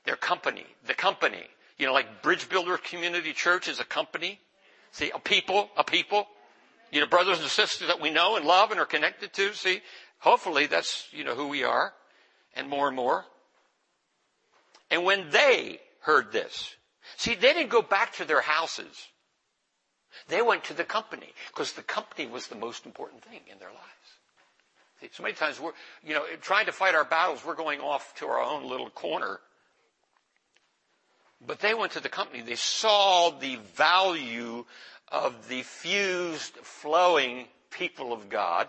Their 0.05 0.15
company. 0.15 0.65
The 0.85 0.93
company. 0.93 1.43
You 1.77 1.85
know, 1.85 1.93
like 1.93 2.21
Bridge 2.21 2.49
Builder 2.49 2.77
Community 2.77 3.33
Church 3.33 3.67
is 3.67 3.79
a 3.79 3.85
company. 3.85 4.39
See, 4.91 5.11
a 5.11 5.19
people, 5.19 5.69
a 5.77 5.83
people. 5.83 6.27
You 6.91 7.01
know, 7.01 7.07
brothers 7.07 7.39
and 7.39 7.49
sisters 7.49 7.87
that 7.87 8.01
we 8.01 8.09
know 8.09 8.35
and 8.35 8.45
love 8.45 8.71
and 8.71 8.79
are 8.79 8.85
connected 8.85 9.33
to. 9.33 9.53
See, 9.53 9.81
hopefully 10.19 10.67
that's, 10.67 11.07
you 11.11 11.23
know, 11.23 11.35
who 11.35 11.47
we 11.47 11.63
are. 11.63 11.93
And 12.55 12.67
more 12.67 12.87
and 12.87 12.95
more. 12.95 13.25
And 14.89 15.03
when 15.05 15.29
they 15.29 15.79
heard 16.01 16.31
this, 16.31 16.75
see, 17.15 17.35
they 17.35 17.53
didn't 17.53 17.69
go 17.69 17.83
back 17.83 18.13
to 18.13 18.25
their 18.25 18.41
houses. 18.41 19.07
They 20.27 20.41
went 20.41 20.63
to 20.65 20.73
the 20.73 20.83
company 20.83 21.31
because 21.47 21.73
the 21.73 21.83
company 21.83 22.27
was 22.27 22.47
the 22.47 22.55
most 22.55 22.85
important 22.85 23.23
thing 23.23 23.41
in 23.51 23.59
their 23.59 23.69
lives. 23.69 23.79
See, 24.99 25.09
so 25.13 25.23
many 25.23 25.35
times 25.35 25.59
we're, 25.59 25.71
you 26.03 26.13
know, 26.13 26.23
trying 26.41 26.65
to 26.65 26.71
fight 26.71 26.95
our 26.95 27.05
battles, 27.05 27.45
we're 27.45 27.55
going 27.55 27.79
off 27.79 28.13
to 28.15 28.27
our 28.27 28.41
own 28.41 28.67
little 28.67 28.89
corner. 28.89 29.39
But 31.45 31.59
they 31.59 31.73
went 31.73 31.93
to 31.93 32.01
the 32.01 32.09
company. 32.09 32.41
They 32.41 32.55
saw 32.55 33.29
the 33.29 33.57
value 33.75 34.65
of 35.11 35.47
the 35.47 35.63
fused, 35.63 36.55
flowing 36.57 37.47
people 37.71 38.13
of 38.13 38.29
God, 38.29 38.67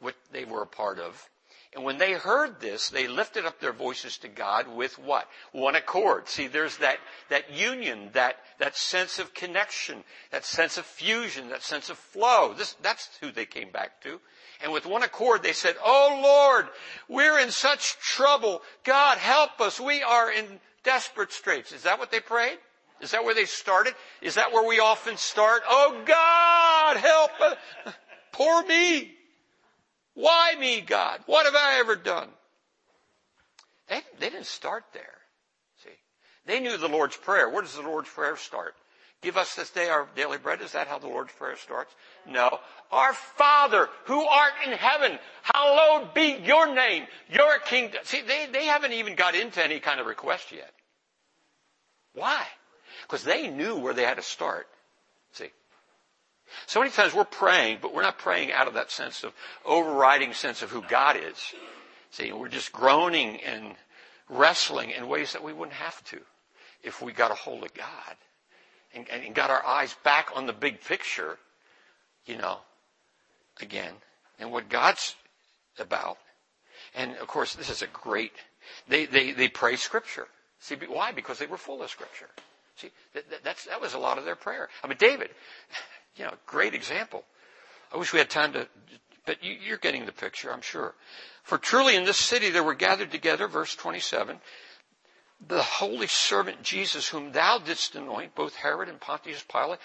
what 0.00 0.14
they 0.32 0.44
were 0.44 0.62
a 0.62 0.66
part 0.66 0.98
of. 0.98 1.28
And 1.76 1.84
when 1.84 1.98
they 1.98 2.12
heard 2.12 2.58
this, 2.58 2.88
they 2.88 3.06
lifted 3.06 3.44
up 3.44 3.60
their 3.60 3.74
voices 3.74 4.16
to 4.18 4.28
God 4.28 4.66
with 4.66 4.98
what? 4.98 5.28
One 5.52 5.74
accord. 5.74 6.26
See, 6.26 6.46
there's 6.46 6.78
that, 6.78 6.96
that 7.28 7.52
union, 7.52 8.08
that, 8.14 8.36
that 8.58 8.76
sense 8.76 9.18
of 9.18 9.34
connection, 9.34 10.02
that 10.30 10.46
sense 10.46 10.78
of 10.78 10.86
fusion, 10.86 11.50
that 11.50 11.62
sense 11.62 11.90
of 11.90 11.98
flow. 11.98 12.54
This, 12.54 12.76
that's 12.80 13.10
who 13.20 13.30
they 13.30 13.44
came 13.44 13.70
back 13.70 14.00
to. 14.04 14.18
And 14.62 14.72
with 14.72 14.86
one 14.86 15.02
accord, 15.02 15.42
they 15.42 15.52
said, 15.52 15.74
Oh 15.84 16.20
Lord, 16.24 16.68
we're 17.08 17.38
in 17.40 17.50
such 17.50 17.98
trouble. 17.98 18.62
God, 18.84 19.18
help 19.18 19.60
us. 19.60 19.78
We 19.78 20.02
are 20.02 20.32
in 20.32 20.60
desperate 20.82 21.30
straits. 21.30 21.72
Is 21.72 21.82
that 21.82 21.98
what 21.98 22.10
they 22.10 22.20
prayed? 22.20 22.56
Is 23.00 23.10
that 23.10 23.24
where 23.24 23.34
they 23.34 23.44
started? 23.44 23.94
Is 24.22 24.36
that 24.36 24.52
where 24.52 24.66
we 24.66 24.80
often 24.80 25.16
start? 25.16 25.62
Oh 25.68 26.02
God, 26.06 26.96
help. 26.96 27.30
Poor 28.32 28.64
me. 28.64 29.12
Why 30.14 30.54
me, 30.58 30.80
God? 30.80 31.20
What 31.26 31.44
have 31.44 31.54
I 31.54 31.78
ever 31.80 31.94
done? 31.94 32.28
They, 33.88 34.00
they 34.18 34.30
didn't 34.30 34.46
start 34.46 34.84
there. 34.94 35.18
See, 35.84 35.90
they 36.46 36.58
knew 36.58 36.76
the 36.78 36.88
Lord's 36.88 37.16
Prayer. 37.16 37.50
Where 37.50 37.62
does 37.62 37.74
the 37.74 37.82
Lord's 37.82 38.08
Prayer 38.08 38.36
start? 38.36 38.74
Give 39.22 39.36
us 39.36 39.54
this 39.54 39.70
day 39.70 39.88
our 39.88 40.08
daily 40.14 40.38
bread. 40.38 40.60
Is 40.60 40.72
that 40.72 40.88
how 40.88 40.98
the 40.98 41.08
Lord's 41.08 41.32
Prayer 41.32 41.56
starts? 41.56 41.94
No. 42.26 42.60
Our 42.90 43.12
Father 43.12 43.88
who 44.04 44.24
art 44.26 44.52
in 44.66 44.72
heaven, 44.72 45.18
hallowed 45.42 46.14
be 46.14 46.38
your 46.44 46.74
name, 46.74 47.04
your 47.28 47.58
kingdom. 47.60 48.00
See, 48.04 48.22
they, 48.22 48.46
they 48.52 48.66
haven't 48.66 48.92
even 48.92 49.14
got 49.14 49.34
into 49.34 49.62
any 49.62 49.80
kind 49.80 50.00
of 50.00 50.06
request 50.06 50.52
yet. 50.52 50.72
Why? 52.14 52.46
Because 53.06 53.22
they 53.22 53.48
knew 53.48 53.76
where 53.76 53.94
they 53.94 54.02
had 54.02 54.16
to 54.16 54.22
start. 54.22 54.66
See, 55.32 55.50
so 56.66 56.80
many 56.80 56.90
times 56.90 57.14
we're 57.14 57.24
praying, 57.24 57.78
but 57.80 57.94
we're 57.94 58.02
not 58.02 58.18
praying 58.18 58.52
out 58.52 58.66
of 58.66 58.74
that 58.74 58.90
sense 58.90 59.22
of 59.22 59.32
overriding 59.64 60.32
sense 60.32 60.62
of 60.62 60.70
who 60.70 60.82
God 60.82 61.16
is. 61.16 61.54
See, 62.10 62.32
we're 62.32 62.48
just 62.48 62.72
groaning 62.72 63.40
and 63.42 63.74
wrestling 64.28 64.90
in 64.90 65.08
ways 65.08 65.32
that 65.32 65.44
we 65.44 65.52
wouldn't 65.52 65.76
have 65.76 66.02
to 66.06 66.20
if 66.82 67.00
we 67.00 67.12
got 67.12 67.30
a 67.30 67.34
hold 67.34 67.62
of 67.62 67.74
God 67.74 68.16
and, 68.94 69.08
and 69.08 69.34
got 69.34 69.50
our 69.50 69.64
eyes 69.64 69.94
back 70.02 70.30
on 70.34 70.46
the 70.46 70.52
big 70.52 70.80
picture, 70.80 71.38
you 72.26 72.36
know, 72.36 72.58
again, 73.60 73.92
and 74.38 74.50
what 74.50 74.68
God's 74.68 75.14
about. 75.78 76.18
And 76.94 77.16
of 77.16 77.26
course, 77.26 77.54
this 77.54 77.70
is 77.70 77.82
a 77.82 77.86
great, 77.88 78.32
they, 78.88 79.06
they, 79.06 79.32
they 79.32 79.48
pray 79.48 79.76
scripture. 79.76 80.26
See, 80.58 80.76
why? 80.88 81.12
Because 81.12 81.38
they 81.38 81.46
were 81.46 81.56
full 81.56 81.82
of 81.82 81.90
scripture. 81.90 82.28
See, 82.76 82.90
that, 83.14 83.24
that's, 83.42 83.64
that 83.66 83.80
was 83.80 83.94
a 83.94 83.98
lot 83.98 84.18
of 84.18 84.24
their 84.24 84.36
prayer. 84.36 84.68
I 84.84 84.88
mean, 84.88 84.98
David, 84.98 85.30
you 86.16 86.24
know, 86.24 86.34
great 86.46 86.74
example. 86.74 87.24
I 87.92 87.96
wish 87.96 88.12
we 88.12 88.18
had 88.18 88.30
time 88.30 88.52
to, 88.52 88.68
but 89.24 89.42
you, 89.42 89.74
are 89.74 89.78
getting 89.78 90.06
the 90.06 90.12
picture, 90.12 90.52
I'm 90.52 90.60
sure. 90.60 90.94
For 91.42 91.58
truly 91.58 91.96
in 91.96 92.04
this 92.04 92.18
city 92.18 92.50
there 92.50 92.64
were 92.64 92.74
gathered 92.74 93.10
together, 93.10 93.48
verse 93.48 93.74
27, 93.74 94.38
the 95.48 95.62
holy 95.62 96.06
servant 96.06 96.62
Jesus, 96.62 97.08
whom 97.08 97.32
thou 97.32 97.58
didst 97.58 97.94
anoint, 97.94 98.34
both 98.34 98.54
Herod 98.56 98.88
and 98.88 99.00
Pontius 99.00 99.44
Pilate, 99.50 99.78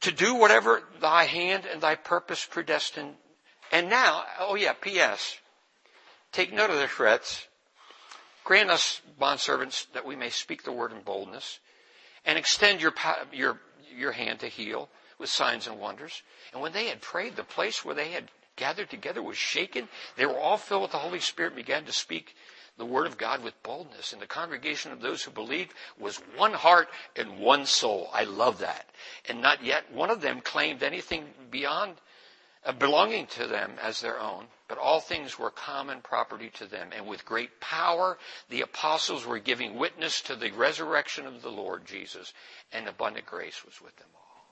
to 0.00 0.12
do 0.12 0.34
whatever 0.34 0.82
thy 1.00 1.24
hand 1.24 1.64
and 1.70 1.80
thy 1.80 1.94
purpose 1.94 2.46
predestined. 2.48 3.14
And 3.72 3.88
now, 3.88 4.24
oh 4.38 4.54
yeah, 4.54 4.72
P.S. 4.72 5.38
Take 6.32 6.52
note 6.52 6.70
of 6.70 6.78
the 6.78 6.88
threats. 6.88 7.46
Grant 8.44 8.70
us, 8.70 9.00
bondservants, 9.20 9.86
that 9.92 10.06
we 10.06 10.16
may 10.16 10.30
speak 10.30 10.62
the 10.62 10.72
word 10.72 10.92
in 10.92 11.02
boldness, 11.02 11.60
and 12.24 12.38
extend 12.38 12.80
your, 12.80 12.92
your 13.32 13.60
your 13.96 14.12
hand 14.12 14.40
to 14.40 14.48
heal 14.48 14.88
with 15.18 15.28
signs 15.28 15.66
and 15.66 15.78
wonders. 15.78 16.22
And 16.52 16.62
when 16.62 16.72
they 16.72 16.86
had 16.86 17.00
prayed, 17.00 17.36
the 17.36 17.44
place 17.44 17.84
where 17.84 17.94
they 17.94 18.10
had 18.10 18.30
gathered 18.56 18.90
together 18.90 19.22
was 19.22 19.36
shaken. 19.36 19.88
They 20.16 20.26
were 20.26 20.38
all 20.38 20.56
filled 20.56 20.82
with 20.82 20.90
the 20.92 20.98
Holy 20.98 21.20
Spirit 21.20 21.52
and 21.52 21.56
began 21.56 21.84
to 21.84 21.92
speak 21.92 22.34
the 22.78 22.84
word 22.84 23.06
of 23.06 23.18
God 23.18 23.42
with 23.42 23.62
boldness. 23.62 24.12
And 24.12 24.22
the 24.22 24.26
congregation 24.26 24.92
of 24.92 25.00
those 25.00 25.22
who 25.22 25.30
believed 25.30 25.74
was 25.98 26.16
one 26.36 26.52
heart 26.52 26.88
and 27.16 27.38
one 27.38 27.66
soul. 27.66 28.08
I 28.12 28.24
love 28.24 28.58
that. 28.58 28.86
And 29.28 29.42
not 29.42 29.62
yet 29.62 29.92
one 29.92 30.10
of 30.10 30.20
them 30.20 30.40
claimed 30.40 30.82
anything 30.82 31.26
beyond 31.50 31.96
uh, 32.64 32.72
belonging 32.72 33.26
to 33.26 33.46
them 33.46 33.72
as 33.82 34.00
their 34.00 34.20
own, 34.20 34.46
but 34.70 34.78
all 34.78 35.00
things 35.00 35.36
were 35.36 35.50
common 35.50 36.00
property 36.00 36.48
to 36.54 36.64
them. 36.64 36.90
And 36.96 37.04
with 37.08 37.24
great 37.24 37.58
power, 37.60 38.16
the 38.50 38.60
apostles 38.60 39.26
were 39.26 39.40
giving 39.40 39.76
witness 39.76 40.22
to 40.22 40.36
the 40.36 40.52
resurrection 40.52 41.26
of 41.26 41.42
the 41.42 41.50
Lord 41.50 41.84
Jesus, 41.84 42.32
and 42.72 42.86
abundant 42.86 43.26
grace 43.26 43.64
was 43.64 43.82
with 43.82 43.96
them 43.96 44.06
all. 44.14 44.44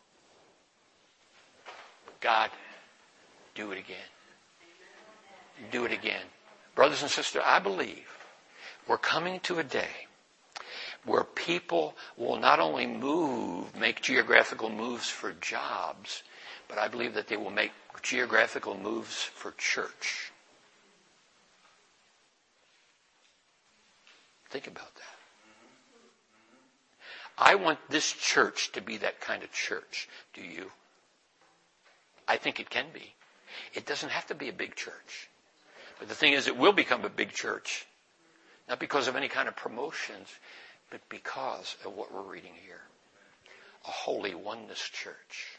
God, 2.21 2.51
do 3.55 3.71
it 3.71 3.79
again. 3.79 3.97
Do 5.71 5.85
it 5.85 5.93
again. 5.93 6.25
Brothers 6.75 7.03
and 7.03 7.11
sisters, 7.13 7.43
I 7.47 7.61
believe 7.61 8.09
we're 8.89 8.99
coming 8.99 9.39
to 9.41 9.61
a 9.61 9.65
day 9.65 10.09
where 11.05 11.23
people 11.23 11.95
will 12.17 12.41
not 12.41 12.59
only 12.59 12.89
move, 12.89 13.77
make 13.77 14.03
geographical 14.03 14.69
moves 14.69 15.09
for 15.09 15.31
jobs, 15.41 16.25
but 16.67 16.77
I 16.77 16.89
believe 16.89 17.15
that 17.15 17.29
they 17.29 17.37
will 17.37 17.51
make 17.51 17.71
geographical 18.03 18.77
moves 18.77 19.23
for 19.23 19.53
church. 19.53 20.33
Think 24.51 24.67
about 24.67 24.95
that. 24.95 25.03
I 27.37 27.55
want 27.55 27.79
this 27.89 28.13
church 28.13 28.73
to 28.73 28.81
be 28.81 28.97
that 28.99 29.21
kind 29.21 29.43
of 29.43 29.53
church. 29.53 30.09
Do 30.35 30.43
you? 30.43 30.71
I 32.27 32.37
think 32.37 32.59
it 32.59 32.69
can 32.69 32.87
be. 32.93 33.15
It 33.75 33.87
doesn't 33.87 34.11
have 34.11 34.27
to 34.27 34.35
be 34.35 34.49
a 34.49 34.53
big 34.53 34.75
church. 34.75 35.29
But 35.99 36.09
the 36.09 36.15
thing 36.15 36.33
is, 36.33 36.47
it 36.47 36.57
will 36.57 36.73
become 36.73 37.05
a 37.05 37.11
big 37.11 37.33
church. 37.33 37.87
Not 38.69 38.81
because 38.81 39.09
of 39.09 39.17
any 39.17 39.29
kind 39.29 39.49
of 39.49 39.57
promotions, 39.57 40.29
but 40.91 41.01
because 41.09 41.77
of 41.85 41.95
what 41.95 42.13
we're 42.13 42.23
reading 42.23 42.53
here. 42.65 42.83
A 43.87 43.91
holy 43.91 44.35
oneness 44.35 44.81
church. 44.81 45.58